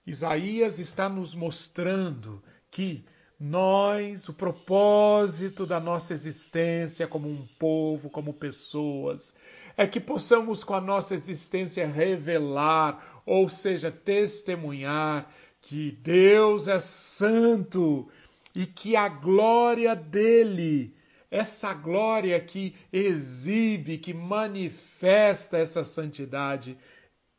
Isaías 0.07 0.79
está 0.79 1.09
nos 1.09 1.35
mostrando 1.35 2.43
que 2.71 3.05
nós, 3.41 4.29
o 4.29 4.35
propósito 4.35 5.67
da 5.67 5.81
nossa 5.81 6.13
existência 6.13 7.07
como 7.07 7.29
um 7.29 7.47
povo, 7.59 8.11
como 8.11 8.33
pessoas, 8.33 9.37
é 9.77 9.87
que 9.87 9.99
possamos 9.99 10.63
com 10.63 10.75
a 10.75 10.81
nossa 10.81 11.15
existência 11.15 11.87
revelar, 11.87 13.23
ou 13.27 13.49
seja, 13.49 13.91
testemunhar 13.91 15.33
que 15.61 15.91
Deus 16.03 16.69
é 16.69 16.79
santo 16.79 18.09
e 18.55 18.67
que 18.67 18.95
a 18.95 19.09
glória 19.09 19.97
dele, 19.97 20.95
essa 21.31 21.73
glória 21.73 22.39
que 22.39 22.77
exibe, 22.93 23.99
que 23.99 24.15
manifesta 24.15 25.59
essa 25.59 25.83
santidade, 25.83 26.79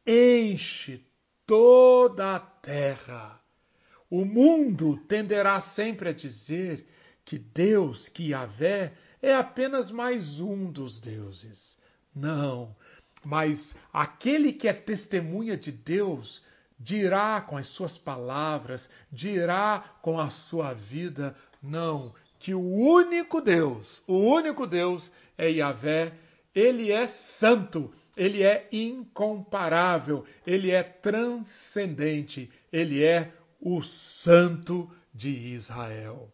enche 0.05 1.05
toda 1.45 2.35
a 2.35 2.39
terra. 2.39 3.39
O 4.09 4.25
mundo 4.25 4.97
tenderá 5.07 5.59
sempre 5.59 6.09
a 6.09 6.13
dizer 6.13 6.87
que 7.23 7.37
Deus, 7.37 8.07
que 8.07 8.29
Yahvé, 8.29 8.93
é 9.21 9.33
apenas 9.35 9.89
mais 9.89 10.39
um 10.39 10.71
dos 10.71 10.99
deuses. 10.99 11.81
Não, 12.13 12.75
mas 13.23 13.77
aquele 13.91 14.53
que 14.53 14.67
é 14.67 14.73
testemunha 14.73 15.57
de 15.57 15.71
Deus 15.71 16.43
dirá 16.79 17.41
com 17.41 17.57
as 17.57 17.67
suas 17.67 17.97
palavras, 17.97 18.89
dirá 19.11 19.97
com 20.01 20.19
a 20.19 20.29
sua 20.29 20.73
vida, 20.73 21.35
não, 21.61 22.13
que 22.37 22.53
o 22.53 22.61
único 22.61 23.41
Deus, 23.41 24.03
o 24.05 24.17
único 24.17 24.67
Deus 24.67 25.11
é 25.37 25.49
Yahvé, 25.49 26.13
ele 26.53 26.91
é 26.91 27.07
santo, 27.07 27.91
ele 28.15 28.43
é 28.43 28.67
incomparável, 28.71 30.25
ele 30.45 30.71
é 30.71 30.83
transcendente, 30.83 32.49
ele 32.71 33.03
é 33.03 33.31
o 33.59 33.81
Santo 33.81 34.89
de 35.13 35.29
Israel. 35.29 36.31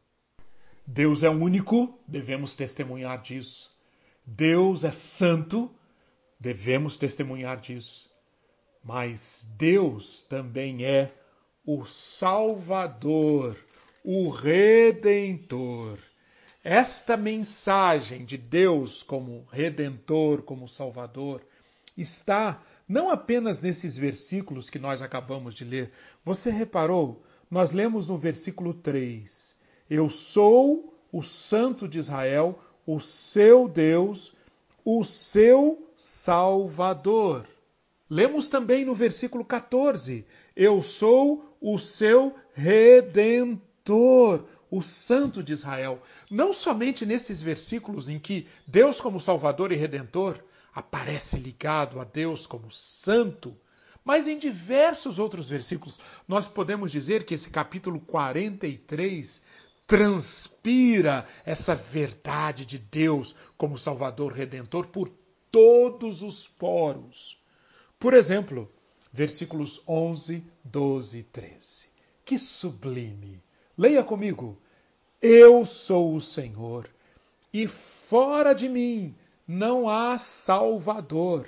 Deus 0.85 1.23
é 1.23 1.29
único, 1.29 1.97
devemos 2.07 2.55
testemunhar 2.55 3.21
disso. 3.21 3.71
Deus 4.25 4.83
é 4.83 4.91
santo, 4.91 5.73
devemos 6.39 6.97
testemunhar 6.97 7.59
disso. 7.59 8.09
Mas 8.83 9.47
Deus 9.57 10.23
também 10.23 10.83
é 10.83 11.13
o 11.65 11.85
Salvador, 11.85 13.55
o 14.03 14.29
Redentor. 14.29 15.99
Esta 16.63 17.15
mensagem 17.15 18.25
de 18.25 18.37
Deus 18.37 19.03
como 19.03 19.47
Redentor, 19.51 20.41
como 20.41 20.67
Salvador, 20.67 21.41
está 22.01 22.61
não 22.87 23.09
apenas 23.09 23.61
nesses 23.61 23.95
versículos 23.97 24.69
que 24.69 24.77
nós 24.77 25.01
acabamos 25.01 25.55
de 25.55 25.63
ler. 25.63 25.93
Você 26.25 26.51
reparou? 26.51 27.23
Nós 27.49 27.71
lemos 27.71 28.05
no 28.05 28.17
versículo 28.17 28.73
3: 28.73 29.57
Eu 29.89 30.09
sou 30.09 30.93
o 31.11 31.21
Santo 31.21 31.87
de 31.87 31.99
Israel, 31.99 32.59
o 32.85 32.99
seu 32.99 33.67
Deus, 33.67 34.35
o 34.83 35.03
seu 35.05 35.87
Salvador. 35.95 37.47
Lemos 38.09 38.49
também 38.49 38.83
no 38.83 38.93
versículo 38.93 39.45
14: 39.45 40.25
Eu 40.53 40.83
sou 40.83 41.55
o 41.61 41.79
seu 41.79 42.35
Redentor, 42.53 44.43
o 44.69 44.81
Santo 44.81 45.41
de 45.41 45.53
Israel. 45.53 46.01
Não 46.29 46.51
somente 46.51 47.05
nesses 47.05 47.41
versículos 47.41 48.09
em 48.09 48.19
que 48.19 48.47
Deus, 48.67 48.99
como 48.99 49.19
Salvador 49.19 49.71
e 49.71 49.75
Redentor, 49.75 50.43
aparece 50.73 51.37
ligado 51.37 51.99
a 51.99 52.03
Deus 52.03 52.45
como 52.45 52.71
santo, 52.71 53.55
mas 54.03 54.27
em 54.27 54.37
diversos 54.37 55.19
outros 55.19 55.49
versículos 55.49 55.99
nós 56.27 56.47
podemos 56.47 56.91
dizer 56.91 57.25
que 57.25 57.33
esse 57.33 57.49
capítulo 57.49 57.99
43 57.99 59.43
transpira 59.85 61.27
essa 61.45 61.75
verdade 61.75 62.65
de 62.65 62.77
Deus 62.77 63.35
como 63.57 63.77
Salvador 63.77 64.31
Redentor 64.31 64.87
por 64.87 65.11
todos 65.51 66.23
os 66.23 66.47
poros. 66.47 67.41
Por 67.99 68.13
exemplo, 68.13 68.71
versículos 69.11 69.83
11, 69.87 70.43
12 70.63 71.19
e 71.19 71.23
13. 71.23 71.89
Que 72.23 72.37
sublime! 72.37 73.43
Leia 73.77 74.03
comigo. 74.03 74.57
Eu 75.21 75.65
sou 75.65 76.15
o 76.15 76.21
Senhor, 76.21 76.89
e 77.53 77.67
fora 77.67 78.53
de 78.53 78.67
mim 78.67 79.13
não 79.51 79.89
há 79.89 80.17
Salvador. 80.17 81.45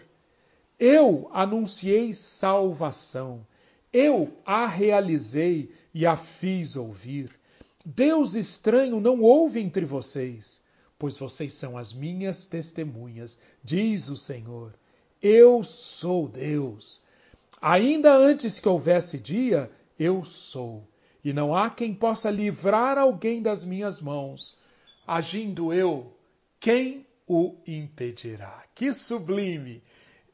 Eu 0.77 1.29
anunciei 1.31 2.13
salvação. 2.13 3.47
Eu 3.93 4.33
a 4.45 4.67
realizei 4.67 5.71
e 5.93 6.05
a 6.05 6.17
fiz 6.17 6.75
ouvir. 6.75 7.31
Deus 7.85 8.35
estranho 8.35 8.99
não 8.99 9.21
houve 9.21 9.61
entre 9.61 9.85
vocês, 9.85 10.61
pois 10.99 11.17
vocês 11.17 11.53
são 11.53 11.77
as 11.77 11.93
minhas 11.93 12.45
testemunhas, 12.45 13.39
diz 13.63 14.09
o 14.09 14.17
Senhor. 14.17 14.73
Eu 15.21 15.63
sou 15.63 16.27
Deus. 16.27 17.03
Ainda 17.61 18.13
antes 18.13 18.59
que 18.59 18.67
houvesse 18.67 19.17
dia, 19.17 19.71
eu 19.97 20.25
sou, 20.25 20.85
e 21.23 21.31
não 21.31 21.55
há 21.55 21.69
quem 21.69 21.93
possa 21.93 22.29
livrar 22.29 22.97
alguém 22.97 23.41
das 23.41 23.63
minhas 23.63 24.01
mãos. 24.01 24.57
Agindo 25.07 25.71
eu, 25.71 26.13
quem 26.59 27.05
o 27.27 27.55
impedirá. 27.65 28.63
Que 28.75 28.93
sublime! 28.93 29.83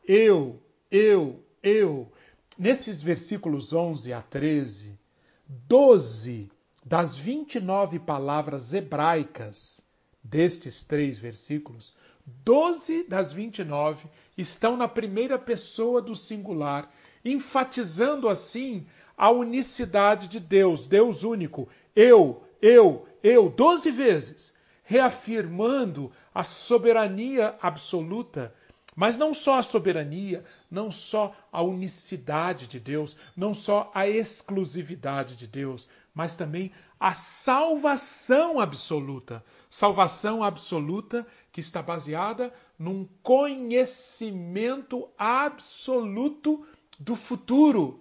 Eu, 0.07 0.61
eu, 0.89 1.43
eu. 1.61 2.11
Nesses 2.57 3.01
versículos 3.01 3.73
11 3.73 4.11
a 4.11 4.21
13, 4.21 4.99
12 5.47 6.51
das 6.83 7.17
29 7.17 7.99
palavras 7.99 8.73
hebraicas 8.73 9.85
destes 10.23 10.83
três 10.83 11.17
versículos, 11.17 11.95
12 12.43 13.03
das 13.03 13.31
29 13.31 14.07
estão 14.37 14.77
na 14.77 14.87
primeira 14.87 15.37
pessoa 15.37 16.01
do 16.01 16.15
singular, 16.15 16.91
enfatizando 17.23 18.27
assim 18.27 18.85
a 19.17 19.29
unicidade 19.29 20.27
de 20.27 20.39
Deus, 20.39 20.87
Deus 20.87 21.23
único. 21.23 21.67
Eu, 21.95 22.43
eu, 22.61 23.05
eu, 23.21 23.49
12 23.49 23.91
vezes 23.91 24.53
reafirmando 24.89 26.11
a 26.33 26.43
soberania 26.43 27.55
absoluta. 27.61 28.55
Mas 28.95 29.19
não 29.19 29.35
só 29.35 29.59
a 29.59 29.63
soberania, 29.63 30.43
não 30.69 30.89
só 30.89 31.35
a 31.51 31.61
unicidade 31.61 32.65
de 32.65 32.79
Deus, 32.79 33.15
não 33.37 33.53
só 33.53 33.91
a 33.93 34.07
exclusividade 34.07 35.35
de 35.35 35.45
Deus, 35.45 35.87
mas 36.11 36.35
também 36.35 36.71
a 36.99 37.13
salvação 37.13 38.59
absoluta. 38.59 39.45
Salvação 39.69 40.43
absoluta 40.43 41.25
que 41.51 41.61
está 41.61 41.83
baseada 41.83 42.51
num 42.79 43.07
conhecimento 43.21 45.07
absoluto 45.19 46.65
do 46.99 47.15
futuro. 47.15 47.99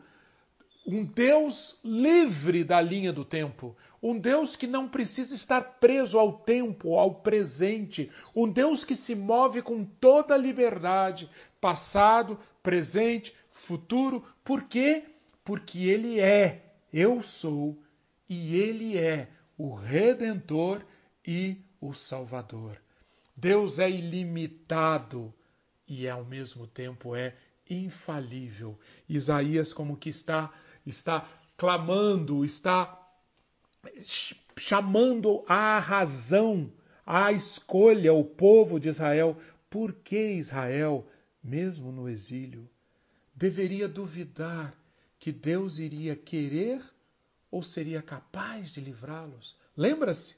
Um 0.90 1.05
Deus 1.05 1.79
livre 1.85 2.64
da 2.64 2.81
linha 2.81 3.12
do 3.12 3.22
tempo, 3.22 3.77
um 4.03 4.18
Deus 4.18 4.57
que 4.57 4.66
não 4.66 4.88
precisa 4.88 5.35
estar 5.35 5.61
preso 5.61 6.18
ao 6.18 6.33
tempo, 6.33 6.94
ao 6.94 7.16
presente. 7.16 8.11
Um 8.35 8.51
Deus 8.51 8.87
que 8.87 8.96
se 8.96 9.14
move 9.14 9.61
com 9.61 9.85
toda 9.85 10.33
a 10.33 10.38
liberdade, 10.38 11.29
passado, 11.61 12.40
presente, 12.62 13.37
futuro. 13.51 14.24
Por 14.42 14.62
quê? 14.62 15.05
Porque 15.44 15.81
Ele 15.81 16.20
é, 16.20 16.62
eu 16.90 17.20
sou, 17.22 17.77
e 18.27 18.57
Ele 18.57 18.96
é 18.96 19.29
o 19.59 19.74
Redentor 19.74 20.81
e 21.22 21.59
o 21.83 21.92
Salvador. 21.92 22.81
Deus 23.37 23.79
é 23.79 23.90
ilimitado 23.90 25.35
e 25.87 26.09
ao 26.09 26.24
mesmo 26.24 26.66
tempo 26.66 27.14
é 27.14 27.35
infalível. 27.68 28.79
Isaías 29.07 29.70
como 29.70 29.94
que 29.94 30.09
está 30.09 30.51
está 30.90 31.29
clamando, 31.57 32.44
está 32.44 32.98
chamando 34.57 35.44
à 35.48 35.79
razão, 35.79 36.72
à 37.07 37.33
escolha 37.33 38.12
o 38.12 38.24
povo 38.24 38.79
de 38.79 38.88
Israel. 38.88 39.37
Por 39.70 39.92
que 39.92 40.33
Israel, 40.33 41.07
mesmo 41.42 41.92
no 41.92 42.09
exílio, 42.09 42.68
deveria 43.35 43.88
duvidar 43.88 44.74
que 45.18 45.33
Deus 45.33 45.79
iria 45.79 46.16
querer 46.16 46.83
ou 47.51 47.62
seria 47.62 48.03
capaz 48.03 48.72
de 48.72 48.81
livrá-los? 48.81 49.57
Lembra-se? 49.77 50.37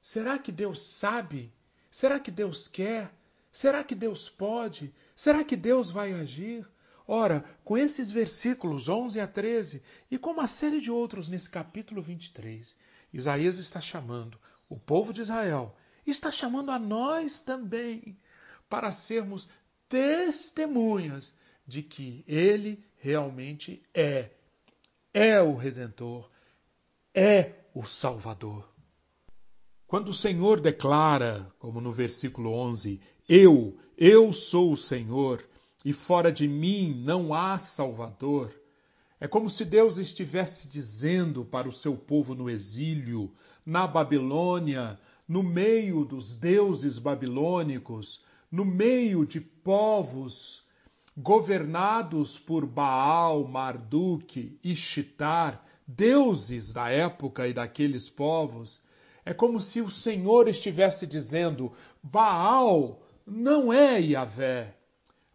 Será 0.00 0.38
que 0.38 0.52
Deus 0.52 0.82
sabe? 0.82 1.52
Será 1.90 2.20
que 2.20 2.30
Deus 2.30 2.68
quer? 2.68 3.10
Será 3.50 3.84
que 3.84 3.94
Deus 3.94 4.28
pode? 4.28 4.92
Será 5.14 5.44
que 5.44 5.56
Deus 5.56 5.90
vai 5.90 6.12
agir? 6.12 6.66
Ora, 7.06 7.44
com 7.62 7.76
esses 7.76 8.10
versículos 8.10 8.88
11 8.88 9.20
a 9.20 9.26
13 9.26 9.82
e 10.10 10.18
com 10.18 10.30
uma 10.30 10.48
série 10.48 10.80
de 10.80 10.90
outros 10.90 11.28
nesse 11.28 11.50
capítulo 11.50 12.00
23, 12.00 12.76
Isaías 13.12 13.58
está 13.58 13.80
chamando 13.80 14.38
o 14.68 14.78
povo 14.78 15.12
de 15.12 15.20
Israel, 15.20 15.76
está 16.06 16.30
chamando 16.30 16.70
a 16.70 16.78
nós 16.78 17.40
também 17.40 18.16
para 18.68 18.90
sermos 18.90 19.48
testemunhas 19.88 21.34
de 21.66 21.82
que 21.82 22.24
ele 22.26 22.82
realmente 22.96 23.82
é, 23.92 24.30
é 25.12 25.40
o 25.42 25.54
redentor, 25.54 26.30
é 27.12 27.52
o 27.74 27.84
salvador. 27.84 28.68
Quando 29.86 30.08
o 30.08 30.14
Senhor 30.14 30.58
declara, 30.58 31.52
como 31.58 31.80
no 31.80 31.92
versículo 31.92 32.52
11, 32.52 33.00
Eu, 33.28 33.76
eu 33.96 34.32
sou 34.32 34.72
o 34.72 34.76
Senhor, 34.76 35.42
e 35.84 35.92
fora 35.92 36.32
de 36.32 36.48
mim 36.48 37.02
não 37.04 37.34
há 37.34 37.58
Salvador, 37.58 38.52
é 39.20 39.28
como 39.28 39.48
se 39.48 39.64
Deus 39.64 39.98
estivesse 39.98 40.68
dizendo 40.68 41.44
para 41.44 41.68
o 41.68 41.72
seu 41.72 41.96
povo 41.96 42.34
no 42.34 42.48
exílio, 42.50 43.32
na 43.64 43.86
Babilônia, 43.86 44.98
no 45.28 45.42
meio 45.42 46.04
dos 46.04 46.36
deuses 46.36 46.98
babilônicos, 46.98 48.24
no 48.50 48.64
meio 48.64 49.24
de 49.24 49.40
povos 49.40 50.64
governados 51.16 52.38
por 52.38 52.66
Baal, 52.66 53.46
Marduk 53.46 54.58
e 54.62 54.74
Shitar, 54.74 55.64
deuses 55.86 56.72
da 56.72 56.88
época 56.88 57.46
e 57.46 57.52
daqueles 57.52 58.10
povos, 58.10 58.82
é 59.24 59.32
como 59.32 59.60
se 59.60 59.80
o 59.80 59.90
Senhor 59.90 60.48
estivesse 60.48 61.06
dizendo: 61.06 61.72
Baal 62.02 63.02
não 63.26 63.72
é 63.72 64.00
Yahvé, 64.00 64.76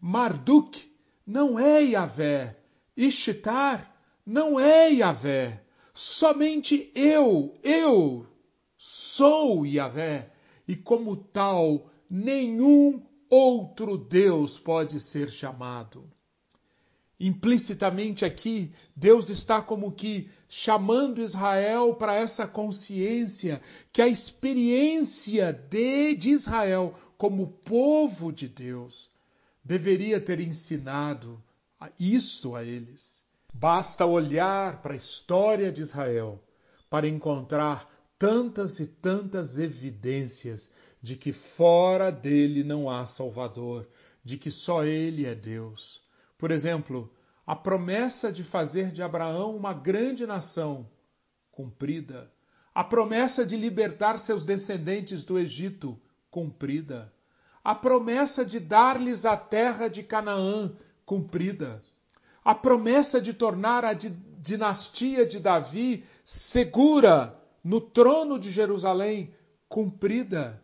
Marduk 0.02 0.90
não 1.26 1.60
é 1.60 1.84
Yahvé, 1.84 2.58
Ishtar 2.96 3.96
não 4.26 4.60
é 4.60 4.92
Yahvé. 4.92 5.64
Somente 5.94 6.92
eu, 6.96 7.54
eu 7.64 8.26
sou 8.78 9.66
Yahvé. 9.66 10.32
E 10.68 10.76
como 10.76 11.16
tal, 11.16 11.90
nenhum 12.10 13.06
outro 13.30 13.98
Deus 13.98 14.58
pode 14.58 15.00
ser 15.00 15.30
chamado. 15.30 16.10
Implicitamente 17.20 18.24
aqui, 18.24 18.72
Deus 18.96 19.30
está 19.30 19.62
como 19.62 19.92
que 19.92 20.30
chamando 20.48 21.22
Israel 21.22 21.96
para 21.96 22.16
essa 22.16 22.48
consciência 22.48 23.62
que 23.92 24.02
a 24.02 24.08
experiência 24.08 25.52
de, 25.52 26.16
de 26.16 26.30
Israel 26.30 26.96
como 27.18 27.48
povo 27.48 28.32
de 28.32 28.48
Deus 28.48 29.10
deveria 29.64 30.20
ter 30.20 30.40
ensinado 30.40 31.42
isso 32.00 32.56
a 32.56 32.64
eles. 32.64 33.26
Basta 33.54 34.06
olhar 34.06 34.82
para 34.82 34.94
a 34.94 34.98
história 34.98 35.72
de 35.72 35.82
Israel 35.82 36.44
para 36.90 37.08
encontrar 37.08 37.90
tantas 38.18 38.80
e 38.80 38.88
tantas 38.88 39.60
evidências 39.60 40.70
de 41.02 41.16
que 41.16 41.32
fora 41.32 42.12
dele 42.12 42.64
não 42.64 42.90
há 42.90 43.06
Salvador, 43.06 43.88
de 44.24 44.38
que 44.38 44.52
só 44.52 44.84
ele 44.84 45.26
é 45.26 45.34
Deus. 45.34 46.04
Por 46.38 46.52
exemplo, 46.52 47.12
a 47.46 47.56
promessa 47.56 48.32
de 48.32 48.44
fazer 48.44 48.92
de 48.92 49.02
Abraão 49.02 49.56
uma 49.56 49.74
grande 49.74 50.28
nação, 50.28 50.90
cumprida. 51.52 52.32
A 52.76 52.84
promessa 52.84 53.46
de 53.46 53.58
libertar 53.58 54.18
seus 54.18 54.46
descendentes 54.46 55.26
do 55.26 55.40
Egito, 55.40 56.00
cumprida. 56.30 57.12
A 57.64 57.76
promessa 57.76 58.46
de 58.46 58.60
dar-lhes 58.60 59.26
a 59.26 59.36
terra 59.36 59.88
de 59.88 60.04
Canaã, 60.04 60.72
cumprida. 61.06 61.82
A 62.44 62.56
promessa 62.56 63.20
de 63.20 63.34
tornar 63.34 63.84
a 63.84 63.94
dinastia 63.94 65.26
de 65.26 65.40
Davi 65.40 66.06
segura 66.24 67.36
no 67.64 67.82
trono 67.82 68.40
de 68.40 68.52
Jerusalém, 68.52 69.34
cumprida. 69.68 70.64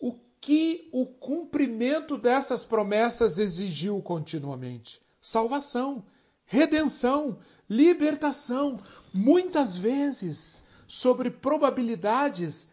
O 0.00 0.14
que 0.40 0.88
o 0.92 1.06
cumprimento 1.06 2.18
dessas 2.18 2.64
promessas 2.64 3.38
exigiu 3.38 4.00
continuamente? 4.02 5.00
salvação, 5.22 6.04
redenção, 6.44 7.38
libertação, 7.70 8.78
muitas 9.14 9.76
vezes 9.78 10.64
sobre 10.88 11.30
probabilidades 11.30 12.68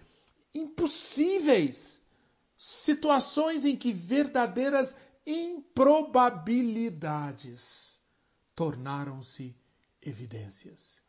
impossíveis, 0.53 1.98
situações 2.59 3.63
em 3.63 3.77
que 3.77 3.93
verdadeiras 3.93 4.97
improbabilidades 5.25 8.01
tornaram-se 8.53 9.55
evidências. 10.01 11.01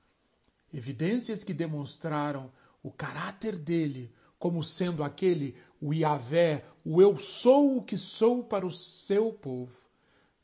Evidências 0.73 1.43
que 1.43 1.53
demonstraram 1.53 2.53
o 2.83 2.91
caráter 2.93 3.59
dele 3.59 4.11
como 4.39 4.65
sendo 4.65 5.05
aquele, 5.05 5.55
o 5.81 5.93
Yahvé, 5.93 6.65
o 6.85 7.03
eu 7.03 7.19
sou 7.19 7.77
o 7.77 7.83
que 7.83 7.99
sou 7.99 8.45
para 8.45 8.65
o 8.65 8.71
seu 8.71 9.33
povo 9.33 9.91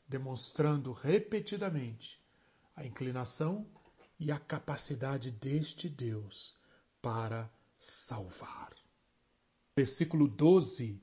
demonstrando 0.07 0.91
repetidamente 0.93 2.21
a 2.75 2.85
inclinação 2.85 3.65
e 4.19 4.31
a 4.31 4.39
capacidade 4.39 5.31
deste 5.31 5.89
Deus 5.89 6.55
para 7.01 7.49
salvar. 7.75 8.86
Versículo 9.77 10.27
12: 10.27 10.99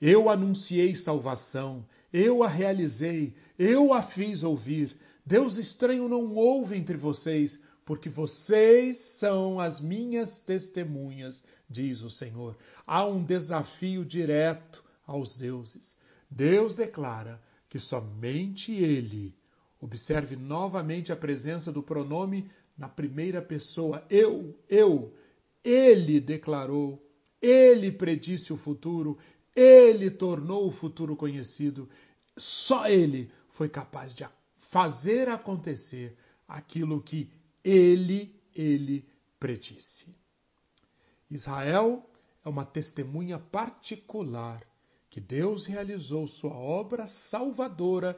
Eu 0.00 0.30
anunciei 0.30 0.96
salvação, 0.96 1.86
eu 2.10 2.42
a 2.42 2.48
realizei, 2.48 3.34
eu 3.58 3.92
a 3.92 4.00
fiz 4.00 4.42
ouvir. 4.42 4.96
Deus 5.26 5.58
estranho 5.58 6.08
não 6.08 6.34
houve 6.34 6.74
entre 6.74 6.96
vocês, 6.96 7.62
porque 7.84 8.08
vocês 8.08 8.96
são 8.96 9.60
as 9.60 9.78
minhas 9.78 10.40
testemunhas, 10.40 11.44
diz 11.68 12.00
o 12.00 12.08
Senhor. 12.08 12.56
Há 12.86 13.04
um 13.04 13.22
desafio 13.22 14.06
direto 14.06 14.82
aos 15.06 15.36
deuses. 15.36 15.98
Deus 16.30 16.74
declara 16.74 17.38
que 17.68 17.78
somente 17.78 18.72
ele. 18.72 19.36
Observe 19.78 20.34
novamente 20.34 21.12
a 21.12 21.16
presença 21.16 21.70
do 21.70 21.82
pronome 21.82 22.50
na 22.74 22.88
primeira 22.88 23.42
pessoa. 23.42 24.02
Eu, 24.08 24.58
eu. 24.66 25.12
Ele 25.62 26.20
declarou, 26.20 27.04
ele 27.44 27.92
predisse 27.92 28.52
o 28.52 28.56
futuro, 28.56 29.18
ele 29.54 30.10
tornou 30.10 30.66
o 30.66 30.72
futuro 30.72 31.14
conhecido. 31.14 31.88
Só 32.36 32.88
ele 32.88 33.30
foi 33.48 33.68
capaz 33.68 34.14
de 34.14 34.26
fazer 34.56 35.28
acontecer 35.28 36.16
aquilo 36.48 37.02
que 37.02 37.30
ele, 37.62 38.34
ele 38.54 39.06
predisse. 39.38 40.14
Israel 41.30 42.08
é 42.44 42.48
uma 42.48 42.64
testemunha 42.64 43.38
particular 43.38 44.62
que 45.08 45.20
Deus 45.20 45.64
realizou 45.64 46.26
sua 46.26 46.54
obra 46.54 47.06
salvadora 47.06 48.16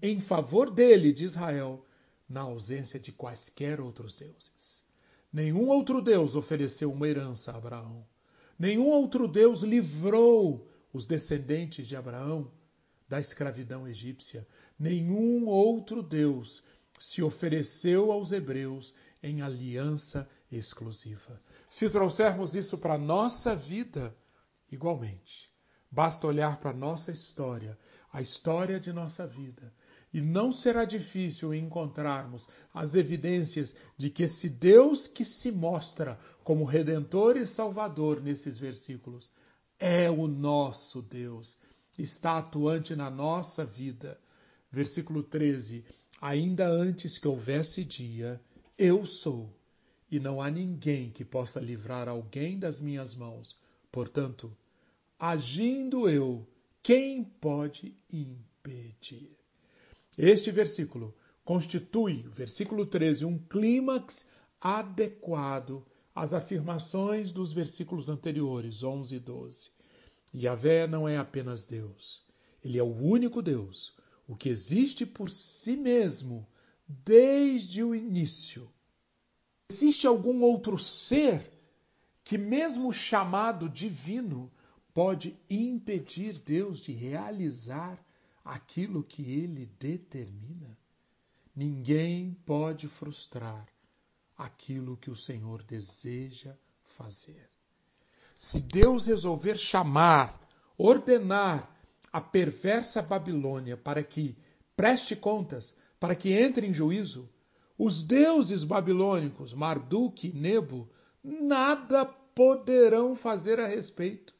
em 0.00 0.18
favor 0.18 0.70
dele, 0.70 1.12
de 1.12 1.24
Israel, 1.24 1.78
na 2.26 2.40
ausência 2.40 2.98
de 2.98 3.12
quaisquer 3.12 3.80
outros 3.80 4.16
deuses. 4.16 4.82
Nenhum 5.32 5.68
outro 5.68 6.00
Deus 6.00 6.34
ofereceu 6.34 6.90
uma 6.90 7.06
herança 7.06 7.52
a 7.52 7.56
Abraão. 7.56 8.02
Nenhum 8.62 8.86
outro 8.90 9.26
Deus 9.26 9.64
livrou 9.64 10.64
os 10.92 11.04
descendentes 11.04 11.88
de 11.88 11.96
Abraão 11.96 12.48
da 13.08 13.18
escravidão 13.18 13.88
egípcia. 13.88 14.46
Nenhum 14.78 15.48
outro 15.48 16.00
Deus 16.00 16.62
se 16.96 17.24
ofereceu 17.24 18.12
aos 18.12 18.30
hebreus 18.30 18.94
em 19.20 19.42
aliança 19.42 20.30
exclusiva. 20.48 21.42
Se 21.68 21.90
trouxermos 21.90 22.54
isso 22.54 22.78
para 22.78 22.94
a 22.94 22.98
nossa 22.98 23.56
vida, 23.56 24.16
igualmente, 24.70 25.52
Basta 25.92 26.26
olhar 26.26 26.58
para 26.58 26.70
a 26.70 26.74
nossa 26.74 27.12
história, 27.12 27.78
a 28.10 28.22
história 28.22 28.80
de 28.80 28.90
nossa 28.94 29.26
vida, 29.26 29.70
e 30.12 30.20
não 30.20 30.52
será 30.52 30.84
difícil 30.84 31.54
encontrarmos 31.54 32.46
as 32.74 32.94
evidências 32.94 33.74
de 33.96 34.10
que 34.10 34.24
esse 34.24 34.48
Deus 34.48 35.06
que 35.06 35.24
se 35.24 35.50
mostra 35.50 36.18
como 36.44 36.64
Redentor 36.64 37.36
e 37.36 37.46
Salvador 37.46 38.20
nesses 38.20 38.58
versículos 38.58 39.30
é 39.78 40.10
o 40.10 40.26
nosso 40.28 41.00
Deus, 41.00 41.58
está 41.98 42.38
atuante 42.38 42.94
na 42.94 43.10
nossa 43.10 43.64
vida. 43.64 44.20
Versículo 44.70 45.22
13: 45.22 45.84
Ainda 46.20 46.68
antes 46.68 47.18
que 47.18 47.26
houvesse 47.26 47.84
dia, 47.84 48.40
eu 48.78 49.04
sou, 49.06 49.52
e 50.10 50.20
não 50.20 50.40
há 50.40 50.50
ninguém 50.50 51.10
que 51.10 51.24
possa 51.24 51.58
livrar 51.58 52.08
alguém 52.08 52.58
das 52.58 52.80
minhas 52.80 53.14
mãos. 53.14 53.58
Portanto, 53.90 54.56
agindo 55.18 56.08
eu, 56.08 56.46
quem 56.82 57.24
pode 57.24 57.94
impedir? 58.10 59.41
Este 60.16 60.50
versículo 60.50 61.14
constitui, 61.44 62.22
versículo 62.28 62.84
13, 62.84 63.24
um 63.24 63.38
clímax 63.38 64.28
adequado 64.60 65.84
às 66.14 66.34
afirmações 66.34 67.32
dos 67.32 67.52
versículos 67.52 68.10
anteriores, 68.10 68.82
11 68.82 69.16
e 69.16 69.18
12. 69.18 69.70
Yahvé 70.34 70.86
não 70.86 71.08
é 71.08 71.16
apenas 71.16 71.66
Deus, 71.66 72.22
ele 72.62 72.78
é 72.78 72.82
o 72.82 72.94
único 72.94 73.42
Deus, 73.42 73.94
o 74.26 74.36
que 74.36 74.48
existe 74.48 75.04
por 75.04 75.30
si 75.30 75.76
mesmo 75.76 76.46
desde 76.86 77.82
o 77.82 77.94
início. 77.94 78.70
Existe 79.70 80.06
algum 80.06 80.42
outro 80.42 80.78
ser 80.78 81.42
que, 82.22 82.36
mesmo 82.36 82.92
chamado 82.92 83.68
divino, 83.68 84.52
pode 84.92 85.36
impedir 85.48 86.38
Deus 86.38 86.80
de 86.80 86.92
realizar 86.92 87.98
aquilo 88.44 89.02
que 89.02 89.22
ele 89.22 89.66
determina. 89.78 90.76
Ninguém 91.54 92.34
pode 92.46 92.88
frustrar 92.88 93.66
aquilo 94.36 94.96
que 94.96 95.10
o 95.10 95.16
Senhor 95.16 95.62
deseja 95.62 96.54
fazer. 96.84 97.48
se 98.34 98.60
Deus 98.60 99.06
resolver 99.06 99.56
chamar, 99.56 100.40
ordenar 100.76 101.70
a 102.12 102.20
perversa 102.20 103.00
Babilônia 103.00 103.76
para 103.76 104.02
que 104.02 104.36
preste 104.76 105.14
contas, 105.14 105.76
para 106.00 106.14
que 106.14 106.32
entre 106.32 106.66
em 106.66 106.72
juízo, 106.72 107.28
os 107.78 108.02
deuses 108.02 108.64
babilônicos, 108.64 109.54
Marduk 109.54 110.26
e 110.26 110.32
Nebo, 110.32 110.88
nada 111.22 112.04
poderão 112.04 113.14
fazer 113.14 113.60
a 113.60 113.66
respeito. 113.66 114.34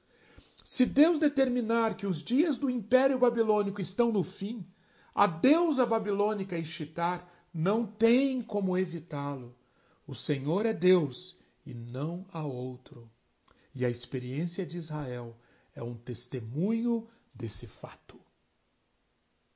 Se 0.64 0.87
Deus 0.87 1.18
determinar 1.18 1.96
que 1.96 2.07
os 2.07 2.22
dias 2.22 2.59
do 2.59 2.70
Império 2.70 3.18
Babilônico 3.18 3.81
estão 3.81 4.12
no 4.12 4.22
fim, 4.22 4.66
a 5.14 5.27
deusa 5.27 5.85
babilônica 5.85 6.57
Ishtar 6.57 7.29
não 7.53 7.85
tem 7.85 8.40
como 8.40 8.79
evitá-lo. 8.79 9.55
O 10.07 10.14
Senhor 10.14 10.64
é 10.64 10.72
Deus 10.72 11.38
e 11.66 11.75
não 11.75 12.25
há 12.33 12.44
outro. 12.44 13.11
E 13.75 13.85
a 13.85 13.90
experiência 13.90 14.64
de 14.64 14.79
Israel 14.79 15.37
é 15.75 15.83
um 15.83 15.94
testemunho 15.94 17.09
desse 17.35 17.66
fato. 17.66 18.18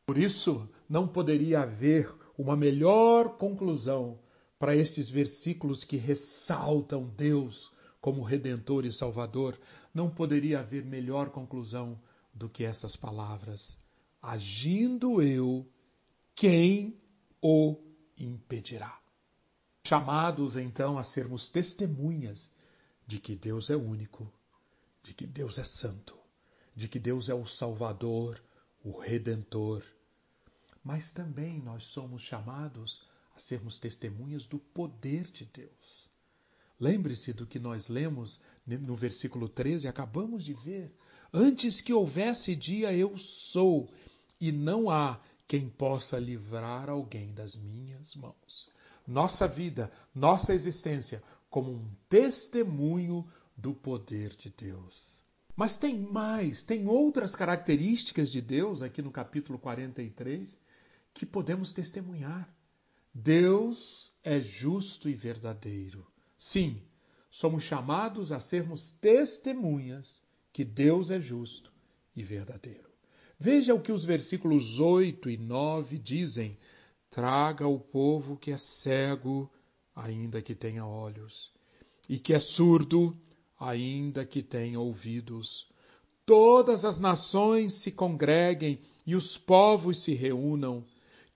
Por 0.06 0.18
isso, 0.18 0.68
não 0.88 1.08
poderia 1.08 1.60
haver 1.60 2.14
uma 2.38 2.56
melhor 2.56 3.36
conclusão 3.36 4.18
para 4.58 4.76
estes 4.76 5.10
versículos 5.10 5.84
que 5.84 5.96
ressaltam 5.96 7.12
Deus 7.16 7.72
como 8.06 8.22
Redentor 8.22 8.86
e 8.86 8.92
Salvador. 8.92 9.58
Não 9.92 10.08
poderia 10.08 10.60
haver 10.60 10.84
melhor 10.84 11.30
conclusão 11.30 12.00
do 12.32 12.48
que 12.48 12.62
essas 12.62 12.94
palavras. 12.94 13.80
Agindo 14.22 15.20
eu, 15.20 15.68
quem 16.32 17.02
o 17.42 17.76
impedirá? 18.16 18.96
Chamados 19.88 20.56
então 20.56 20.96
a 20.96 21.02
sermos 21.02 21.48
testemunhas 21.48 22.48
de 23.04 23.18
que 23.18 23.34
Deus 23.34 23.70
é 23.70 23.76
único, 23.76 24.32
de 25.02 25.12
que 25.12 25.26
Deus 25.26 25.58
é 25.58 25.64
santo, 25.64 26.16
de 26.76 26.86
que 26.86 27.00
Deus 27.00 27.28
é 27.28 27.34
o 27.34 27.44
Salvador, 27.44 28.40
o 28.84 28.96
Redentor. 29.00 29.82
Mas 30.84 31.10
também 31.10 31.60
nós 31.60 31.82
somos 31.82 32.22
chamados 32.22 33.04
a 33.34 33.40
sermos 33.40 33.80
testemunhas 33.80 34.46
do 34.46 34.60
poder 34.60 35.24
de 35.24 35.44
Deus. 35.44 36.05
Lembre-se 36.78 37.32
do 37.32 37.46
que 37.46 37.58
nós 37.58 37.88
lemos 37.88 38.42
no 38.66 38.96
versículo 38.96 39.48
13, 39.48 39.88
acabamos 39.88 40.44
de 40.44 40.52
ver. 40.52 40.92
Antes 41.32 41.80
que 41.80 41.92
houvesse 41.92 42.54
dia, 42.54 42.92
eu 42.92 43.16
sou, 43.18 43.92
e 44.40 44.52
não 44.52 44.90
há 44.90 45.20
quem 45.48 45.68
possa 45.68 46.18
livrar 46.18 46.90
alguém 46.90 47.32
das 47.32 47.56
minhas 47.56 48.14
mãos 48.14 48.74
nossa 49.06 49.46
vida, 49.46 49.92
nossa 50.14 50.52
existência, 50.52 51.22
como 51.48 51.72
um 51.72 51.88
testemunho 52.08 53.26
do 53.56 53.72
poder 53.72 54.30
de 54.30 54.50
Deus. 54.50 55.22
Mas 55.54 55.78
tem 55.78 55.98
mais, 55.98 56.62
tem 56.62 56.86
outras 56.86 57.34
características 57.34 58.30
de 58.30 58.42
Deus 58.42 58.82
aqui 58.82 59.00
no 59.00 59.10
capítulo 59.10 59.58
43 59.58 60.58
que 61.14 61.24
podemos 61.24 61.72
testemunhar. 61.72 62.52
Deus 63.14 64.12
é 64.22 64.38
justo 64.38 65.08
e 65.08 65.14
verdadeiro. 65.14 66.06
Sim, 66.38 66.80
somos 67.30 67.62
chamados 67.62 68.32
a 68.32 68.40
sermos 68.40 68.90
testemunhas 68.90 70.22
que 70.52 70.64
Deus 70.64 71.10
é 71.10 71.20
justo 71.20 71.72
e 72.14 72.22
verdadeiro. 72.22 72.88
Veja 73.38 73.74
o 73.74 73.80
que 73.80 73.92
os 73.92 74.04
versículos 74.04 74.80
8 74.80 75.28
e 75.30 75.36
9 75.36 75.98
dizem 75.98 76.56
Traga 77.10 77.66
o 77.66 77.78
povo 77.78 78.36
que 78.36 78.50
é 78.50 78.56
cego, 78.56 79.50
ainda 79.94 80.42
que 80.42 80.54
tenha 80.54 80.84
olhos, 80.84 81.52
e 82.08 82.18
que 82.18 82.34
é 82.34 82.38
surdo, 82.38 83.16
ainda 83.58 84.24
que 84.24 84.42
tenha 84.42 84.78
ouvidos. 84.78 85.68
Todas 86.26 86.84
as 86.84 86.98
nações 86.98 87.74
se 87.74 87.92
congreguem 87.92 88.80
e 89.06 89.14
os 89.14 89.38
povos 89.38 90.00
se 90.00 90.12
reúnam. 90.12 90.84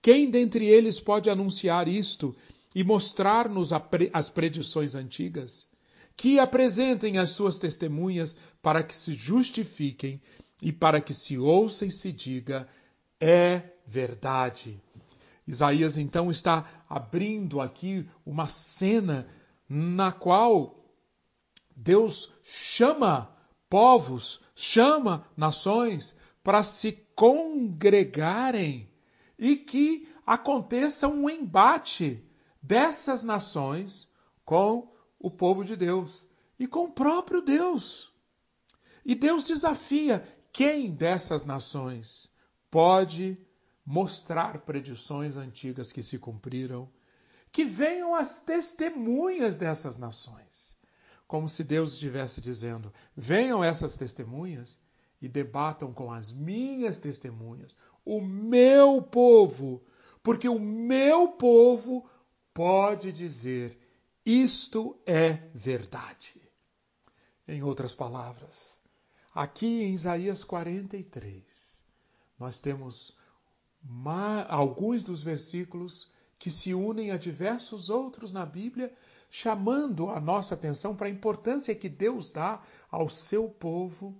Quem 0.01 0.29
dentre 0.29 0.65
eles 0.65 0.99
pode 0.99 1.29
anunciar 1.29 1.87
isto 1.87 2.35
e 2.73 2.83
mostrar-nos 2.83 3.71
as 4.13 4.29
predições 4.29 4.95
antigas? 4.95 5.67
Que 6.15 6.39
apresentem 6.39 7.17
as 7.17 7.31
suas 7.31 7.57
testemunhas 7.57 8.35
para 8.61 8.83
que 8.83 8.95
se 8.95 9.13
justifiquem 9.13 10.21
e 10.61 10.71
para 10.71 11.01
que 11.01 11.13
se 11.13 11.37
ouça 11.37 11.85
e 11.85 11.91
se 11.91 12.11
diga: 12.11 12.67
é 13.19 13.63
verdade. 13.85 14.79
Isaías 15.47 15.97
então 15.97 16.29
está 16.29 16.83
abrindo 16.87 17.59
aqui 17.59 18.07
uma 18.25 18.47
cena 18.47 19.27
na 19.67 20.11
qual 20.11 20.85
Deus 21.75 22.31
chama 22.43 23.35
povos, 23.69 24.41
chama 24.55 25.25
nações 25.35 26.15
para 26.43 26.63
se 26.63 26.91
congregarem 27.15 28.89
e 29.37 29.55
que 29.55 30.07
aconteça 30.25 31.07
um 31.07 31.29
embate 31.29 32.23
dessas 32.61 33.23
nações 33.23 34.09
com 34.45 34.91
o 35.19 35.29
povo 35.29 35.63
de 35.63 35.75
Deus 35.75 36.25
e 36.59 36.67
com 36.67 36.85
o 36.85 36.91
próprio 36.91 37.41
Deus. 37.41 38.13
E 39.05 39.15
Deus 39.15 39.43
desafia 39.43 40.23
quem 40.51 40.91
dessas 40.91 41.45
nações 41.45 42.29
pode 42.69 43.37
mostrar 43.85 44.59
predições 44.61 45.37
antigas 45.37 45.91
que 45.91 46.03
se 46.03 46.17
cumpriram, 46.17 46.89
que 47.51 47.65
venham 47.65 48.13
as 48.13 48.41
testemunhas 48.41 49.57
dessas 49.57 49.97
nações. 49.97 50.77
Como 51.27 51.49
se 51.49 51.63
Deus 51.63 51.93
estivesse 51.93 52.41
dizendo: 52.41 52.93
venham 53.15 53.63
essas 53.63 53.95
testemunhas 53.95 54.79
e 55.21 55.27
debatam 55.27 55.93
com 55.93 56.11
as 56.11 56.31
minhas 56.31 56.99
testemunhas, 56.99 57.75
o 58.03 58.19
meu 58.19 59.01
povo, 59.01 59.83
porque 60.23 60.47
o 60.49 60.59
meu 60.59 61.29
povo 61.29 62.09
pode 62.53 63.11
dizer: 63.11 63.77
isto 64.25 64.99
é 65.05 65.33
verdade. 65.53 66.41
Em 67.47 67.63
outras 67.63 67.93
palavras, 67.93 68.81
aqui 69.33 69.83
em 69.83 69.93
Isaías 69.93 70.43
43, 70.43 71.83
nós 72.39 72.61
temos 72.61 73.17
alguns 74.47 75.03
dos 75.03 75.21
versículos 75.21 76.09
que 76.37 76.49
se 76.49 76.73
unem 76.73 77.11
a 77.11 77.17
diversos 77.17 77.89
outros 77.89 78.31
na 78.31 78.45
Bíblia, 78.45 78.93
chamando 79.29 80.09
a 80.09 80.19
nossa 80.19 80.55
atenção 80.55 80.95
para 80.95 81.07
a 81.07 81.11
importância 81.11 81.75
que 81.75 81.89
Deus 81.89 82.31
dá 82.31 82.61
ao 82.89 83.09
seu 83.09 83.49
povo 83.49 84.15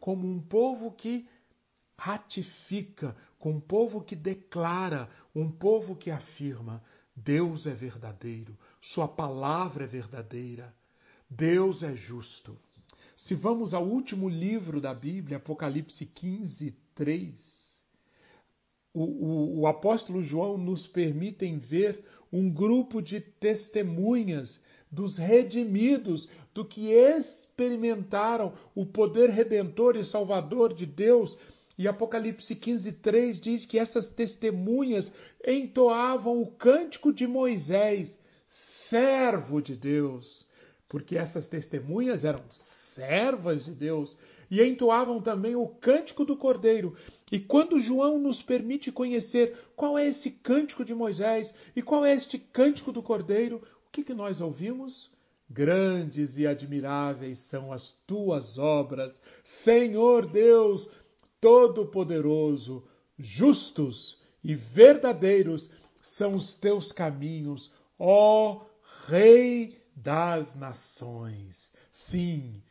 como 0.00 0.30
um 0.30 0.38
povo 0.38 0.92
que 0.92 1.26
ratifica, 1.96 3.16
com 3.38 3.52
um 3.52 3.60
povo 3.60 4.02
que 4.02 4.14
declara, 4.14 5.08
um 5.34 5.50
povo 5.50 5.96
que 5.96 6.10
afirma: 6.10 6.82
Deus 7.14 7.66
é 7.66 7.72
verdadeiro, 7.72 8.56
Sua 8.80 9.06
palavra 9.08 9.84
é 9.84 9.86
verdadeira, 9.86 10.74
Deus 11.28 11.82
é 11.82 11.94
justo. 11.94 12.58
Se 13.16 13.34
vamos 13.34 13.72
ao 13.72 13.84
último 13.86 14.28
livro 14.28 14.80
da 14.80 14.92
Bíblia, 14.92 15.36
Apocalipse 15.36 16.06
15, 16.06 16.76
3, 16.94 17.84
o, 18.92 19.02
o, 19.02 19.60
o 19.60 19.66
apóstolo 19.66 20.22
João 20.22 20.56
nos 20.56 20.86
permitem 20.86 21.58
ver 21.58 22.04
um 22.32 22.50
grupo 22.50 23.00
de 23.00 23.20
testemunhas 23.20 24.60
dos 24.90 25.18
redimidos, 25.18 26.28
do 26.54 26.64
que 26.64 26.90
experimentaram 26.92 28.52
o 28.74 28.86
poder 28.86 29.28
redentor 29.28 29.96
e 29.96 30.04
salvador 30.04 30.72
de 30.72 30.86
Deus. 30.86 31.36
E 31.76 31.88
Apocalipse 31.88 32.54
15:3 32.54 33.40
diz 33.40 33.66
que 33.66 33.78
essas 33.78 34.10
testemunhas 34.10 35.12
entoavam 35.46 36.40
o 36.40 36.46
cântico 36.46 37.12
de 37.12 37.26
Moisés, 37.26 38.20
servo 38.46 39.60
de 39.60 39.74
Deus, 39.74 40.48
porque 40.88 41.18
essas 41.18 41.48
testemunhas 41.48 42.24
eram 42.24 42.44
servas 42.50 43.64
de 43.64 43.72
Deus 43.72 44.16
e 44.48 44.62
entoavam 44.62 45.20
também 45.20 45.56
o 45.56 45.66
cântico 45.66 46.24
do 46.24 46.36
Cordeiro. 46.36 46.94
E 47.32 47.40
quando 47.40 47.80
João 47.80 48.20
nos 48.20 48.40
permite 48.40 48.92
conhecer 48.92 49.56
qual 49.74 49.98
é 49.98 50.06
esse 50.06 50.30
cântico 50.30 50.84
de 50.84 50.94
Moisés 50.94 51.52
e 51.74 51.82
qual 51.82 52.04
é 52.04 52.14
este 52.14 52.38
cântico 52.38 52.92
do 52.92 53.02
Cordeiro, 53.02 53.56
o 53.56 53.90
que, 53.90 54.04
que 54.04 54.14
nós 54.14 54.40
ouvimos? 54.40 55.12
Grandes 55.50 56.38
e 56.38 56.46
admiráveis 56.46 57.38
são 57.38 57.72
as 57.72 57.90
tuas 58.06 58.58
obras, 58.58 59.22
Senhor 59.42 60.26
Deus 60.26 60.90
Todo-Poderoso, 61.44 62.88
justos 63.18 64.22
e 64.42 64.54
verdadeiros 64.54 65.70
são 66.00 66.36
os 66.36 66.54
teus 66.54 66.90
caminhos, 66.90 67.74
ó 68.00 68.64
Rei 69.06 69.78
das 69.94 70.54
nações. 70.54 71.74
Sim, 71.92 72.62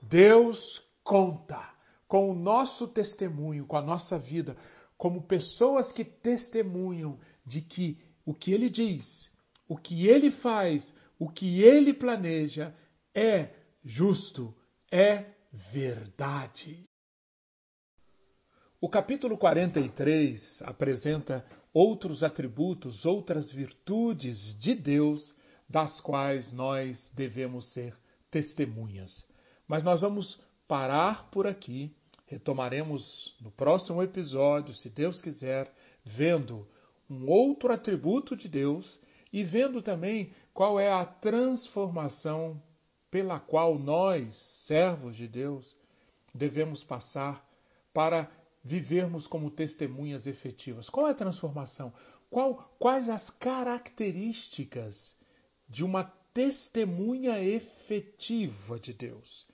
Deus 0.00 0.80
conta 1.02 1.74
com 2.06 2.30
o 2.30 2.34
nosso 2.34 2.86
testemunho, 2.86 3.66
com 3.66 3.76
a 3.76 3.82
nossa 3.82 4.16
vida, 4.16 4.56
como 4.96 5.22
pessoas 5.22 5.90
que 5.90 6.04
testemunham 6.04 7.18
de 7.44 7.60
que 7.60 7.98
o 8.24 8.32
que 8.32 8.52
ele 8.52 8.70
diz, 8.70 9.36
o 9.66 9.76
que 9.76 10.06
ele 10.06 10.30
faz, 10.30 10.94
o 11.18 11.28
que 11.28 11.64
ele 11.64 11.92
planeja 11.92 12.72
é 13.12 13.50
justo, 13.82 14.54
é 14.88 15.32
verdade. 15.50 16.88
O 18.82 18.88
capítulo 18.88 19.36
43 19.36 20.62
apresenta 20.62 21.44
outros 21.70 22.24
atributos, 22.24 23.04
outras 23.04 23.52
virtudes 23.52 24.58
de 24.58 24.74
Deus 24.74 25.34
das 25.68 26.00
quais 26.00 26.50
nós 26.50 27.12
devemos 27.14 27.66
ser 27.66 27.94
testemunhas. 28.30 29.28
Mas 29.68 29.82
nós 29.82 30.00
vamos 30.00 30.40
parar 30.66 31.28
por 31.30 31.46
aqui, 31.46 31.94
retomaremos 32.24 33.36
no 33.38 33.50
próximo 33.50 34.02
episódio, 34.02 34.72
se 34.72 34.88
Deus 34.88 35.20
quiser, 35.20 35.70
vendo 36.02 36.66
um 37.08 37.28
outro 37.28 37.70
atributo 37.70 38.34
de 38.34 38.48
Deus 38.48 38.98
e 39.30 39.44
vendo 39.44 39.82
também 39.82 40.32
qual 40.54 40.80
é 40.80 40.90
a 40.90 41.04
transformação 41.04 42.58
pela 43.10 43.38
qual 43.38 43.78
nós, 43.78 44.36
servos 44.36 45.14
de 45.14 45.28
Deus, 45.28 45.76
devemos 46.34 46.82
passar 46.82 47.46
para 47.92 48.30
vivermos 48.62 49.26
como 49.26 49.50
testemunhas 49.50 50.26
efetivas. 50.26 50.90
Qual 50.90 51.08
é 51.08 51.10
a 51.10 51.14
transformação? 51.14 51.92
Qual, 52.28 52.74
quais 52.78 53.08
as 53.08 53.30
características 53.30 55.16
de 55.68 55.84
uma 55.84 56.04
testemunha 56.32 57.42
efetiva 57.42 58.78
de 58.78 58.92
Deus? 58.92 59.46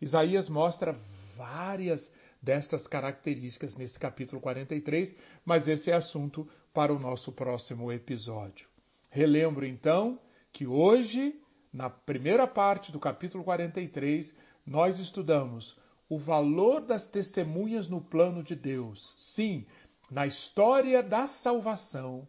Isaías 0.00 0.48
mostra 0.48 0.96
várias 1.36 2.12
destas 2.40 2.86
características 2.86 3.76
nesse 3.76 3.98
capítulo 3.98 4.40
43, 4.40 5.16
mas 5.44 5.68
esse 5.68 5.90
é 5.90 5.94
assunto 5.94 6.48
para 6.72 6.92
o 6.92 6.98
nosso 6.98 7.32
próximo 7.32 7.90
episódio. 7.92 8.68
Relembro 9.10 9.64
então 9.64 10.20
que 10.52 10.66
hoje, 10.66 11.40
na 11.72 11.88
primeira 11.88 12.46
parte 12.46 12.92
do 12.92 12.98
capítulo 12.98 13.44
43, 13.44 14.36
nós 14.64 14.98
estudamos 14.98 15.76
o 16.08 16.18
valor 16.18 16.80
das 16.80 17.06
testemunhas 17.06 17.88
no 17.88 18.00
plano 18.00 18.42
de 18.42 18.54
Deus. 18.54 19.14
Sim, 19.16 19.66
na 20.10 20.26
história 20.26 21.02
da 21.02 21.26
salvação, 21.26 22.26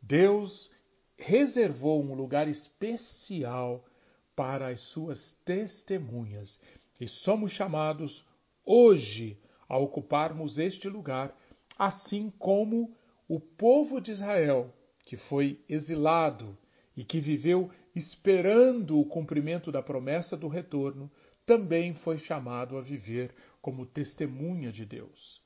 Deus 0.00 0.70
reservou 1.16 2.02
um 2.02 2.14
lugar 2.14 2.48
especial 2.48 3.84
para 4.34 4.68
as 4.68 4.80
suas 4.80 5.34
testemunhas. 5.44 6.62
E 6.98 7.06
somos 7.06 7.52
chamados 7.52 8.24
hoje 8.64 9.38
a 9.68 9.76
ocuparmos 9.76 10.58
este 10.58 10.88
lugar, 10.88 11.36
assim 11.78 12.32
como 12.38 12.94
o 13.28 13.38
povo 13.38 14.00
de 14.00 14.12
Israel, 14.12 14.72
que 15.04 15.16
foi 15.16 15.62
exilado 15.68 16.56
e 16.96 17.04
que 17.04 17.20
viveu 17.20 17.70
esperando 17.94 18.98
o 18.98 19.04
cumprimento 19.04 19.70
da 19.70 19.82
promessa 19.82 20.36
do 20.36 20.48
retorno, 20.48 21.10
também 21.50 21.92
foi 21.92 22.16
chamado 22.16 22.78
a 22.78 22.80
viver 22.80 23.34
como 23.60 23.84
testemunha 23.84 24.70
de 24.70 24.86
Deus. 24.86 25.42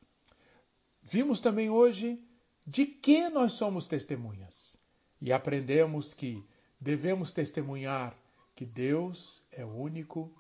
Vimos 1.03 1.41
também 1.41 1.71
hoje 1.71 2.23
de 2.67 2.85
que 2.85 3.31
nós 3.31 3.55
somos 3.55 3.87
testemunhas. 3.87 4.77
E 5.19 5.33
aprendemos 5.33 6.13
que 6.13 6.45
devemos 6.79 7.33
testemunhar 7.33 8.15
que 8.55 8.67
Deus 8.67 9.49
é 9.51 9.65
único, 9.65 10.31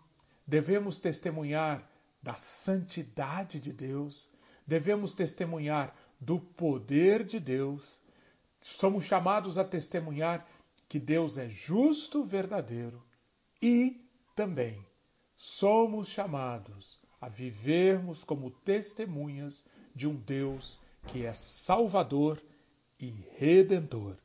devemos 0.47 1.01
testemunhar 1.01 1.91
da 2.23 2.35
santidade 2.35 3.59
de 3.59 3.73
Deus, 3.73 4.31
devemos 4.67 5.15
testemunhar 5.15 5.97
do 6.21 6.39
poder 6.39 7.25
de 7.25 7.41
Deus, 7.41 8.03
somos 8.61 9.05
chamados 9.05 9.57
a 9.57 9.65
testemunhar 9.65 10.47
que 10.91 10.99
Deus 10.99 11.39
é 11.39 11.49
justo, 11.49 12.23
verdadeiro 12.23 13.03
e 13.63 14.07
também 14.37 14.85
somos 15.45 16.09
chamados 16.09 16.99
a 17.21 17.29
vivermos 17.29 18.25
como 18.25 18.51
testemunhas 18.51 19.67
de 19.95 20.09
um 20.09 20.17
Deus 20.17 20.81
que 21.07 21.27
é 21.27 21.35
Salvador 21.35 22.43
e 22.99 23.11
Redentor. 23.37 24.17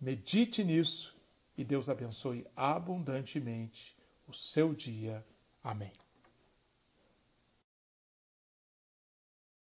Medite 0.00 0.64
nisso 0.64 1.14
e 1.58 1.62
Deus 1.62 1.90
abençoe 1.90 2.46
abundantemente 2.56 3.94
o 4.26 4.32
seu 4.32 4.72
dia. 4.72 5.22
Amém. 5.62 5.92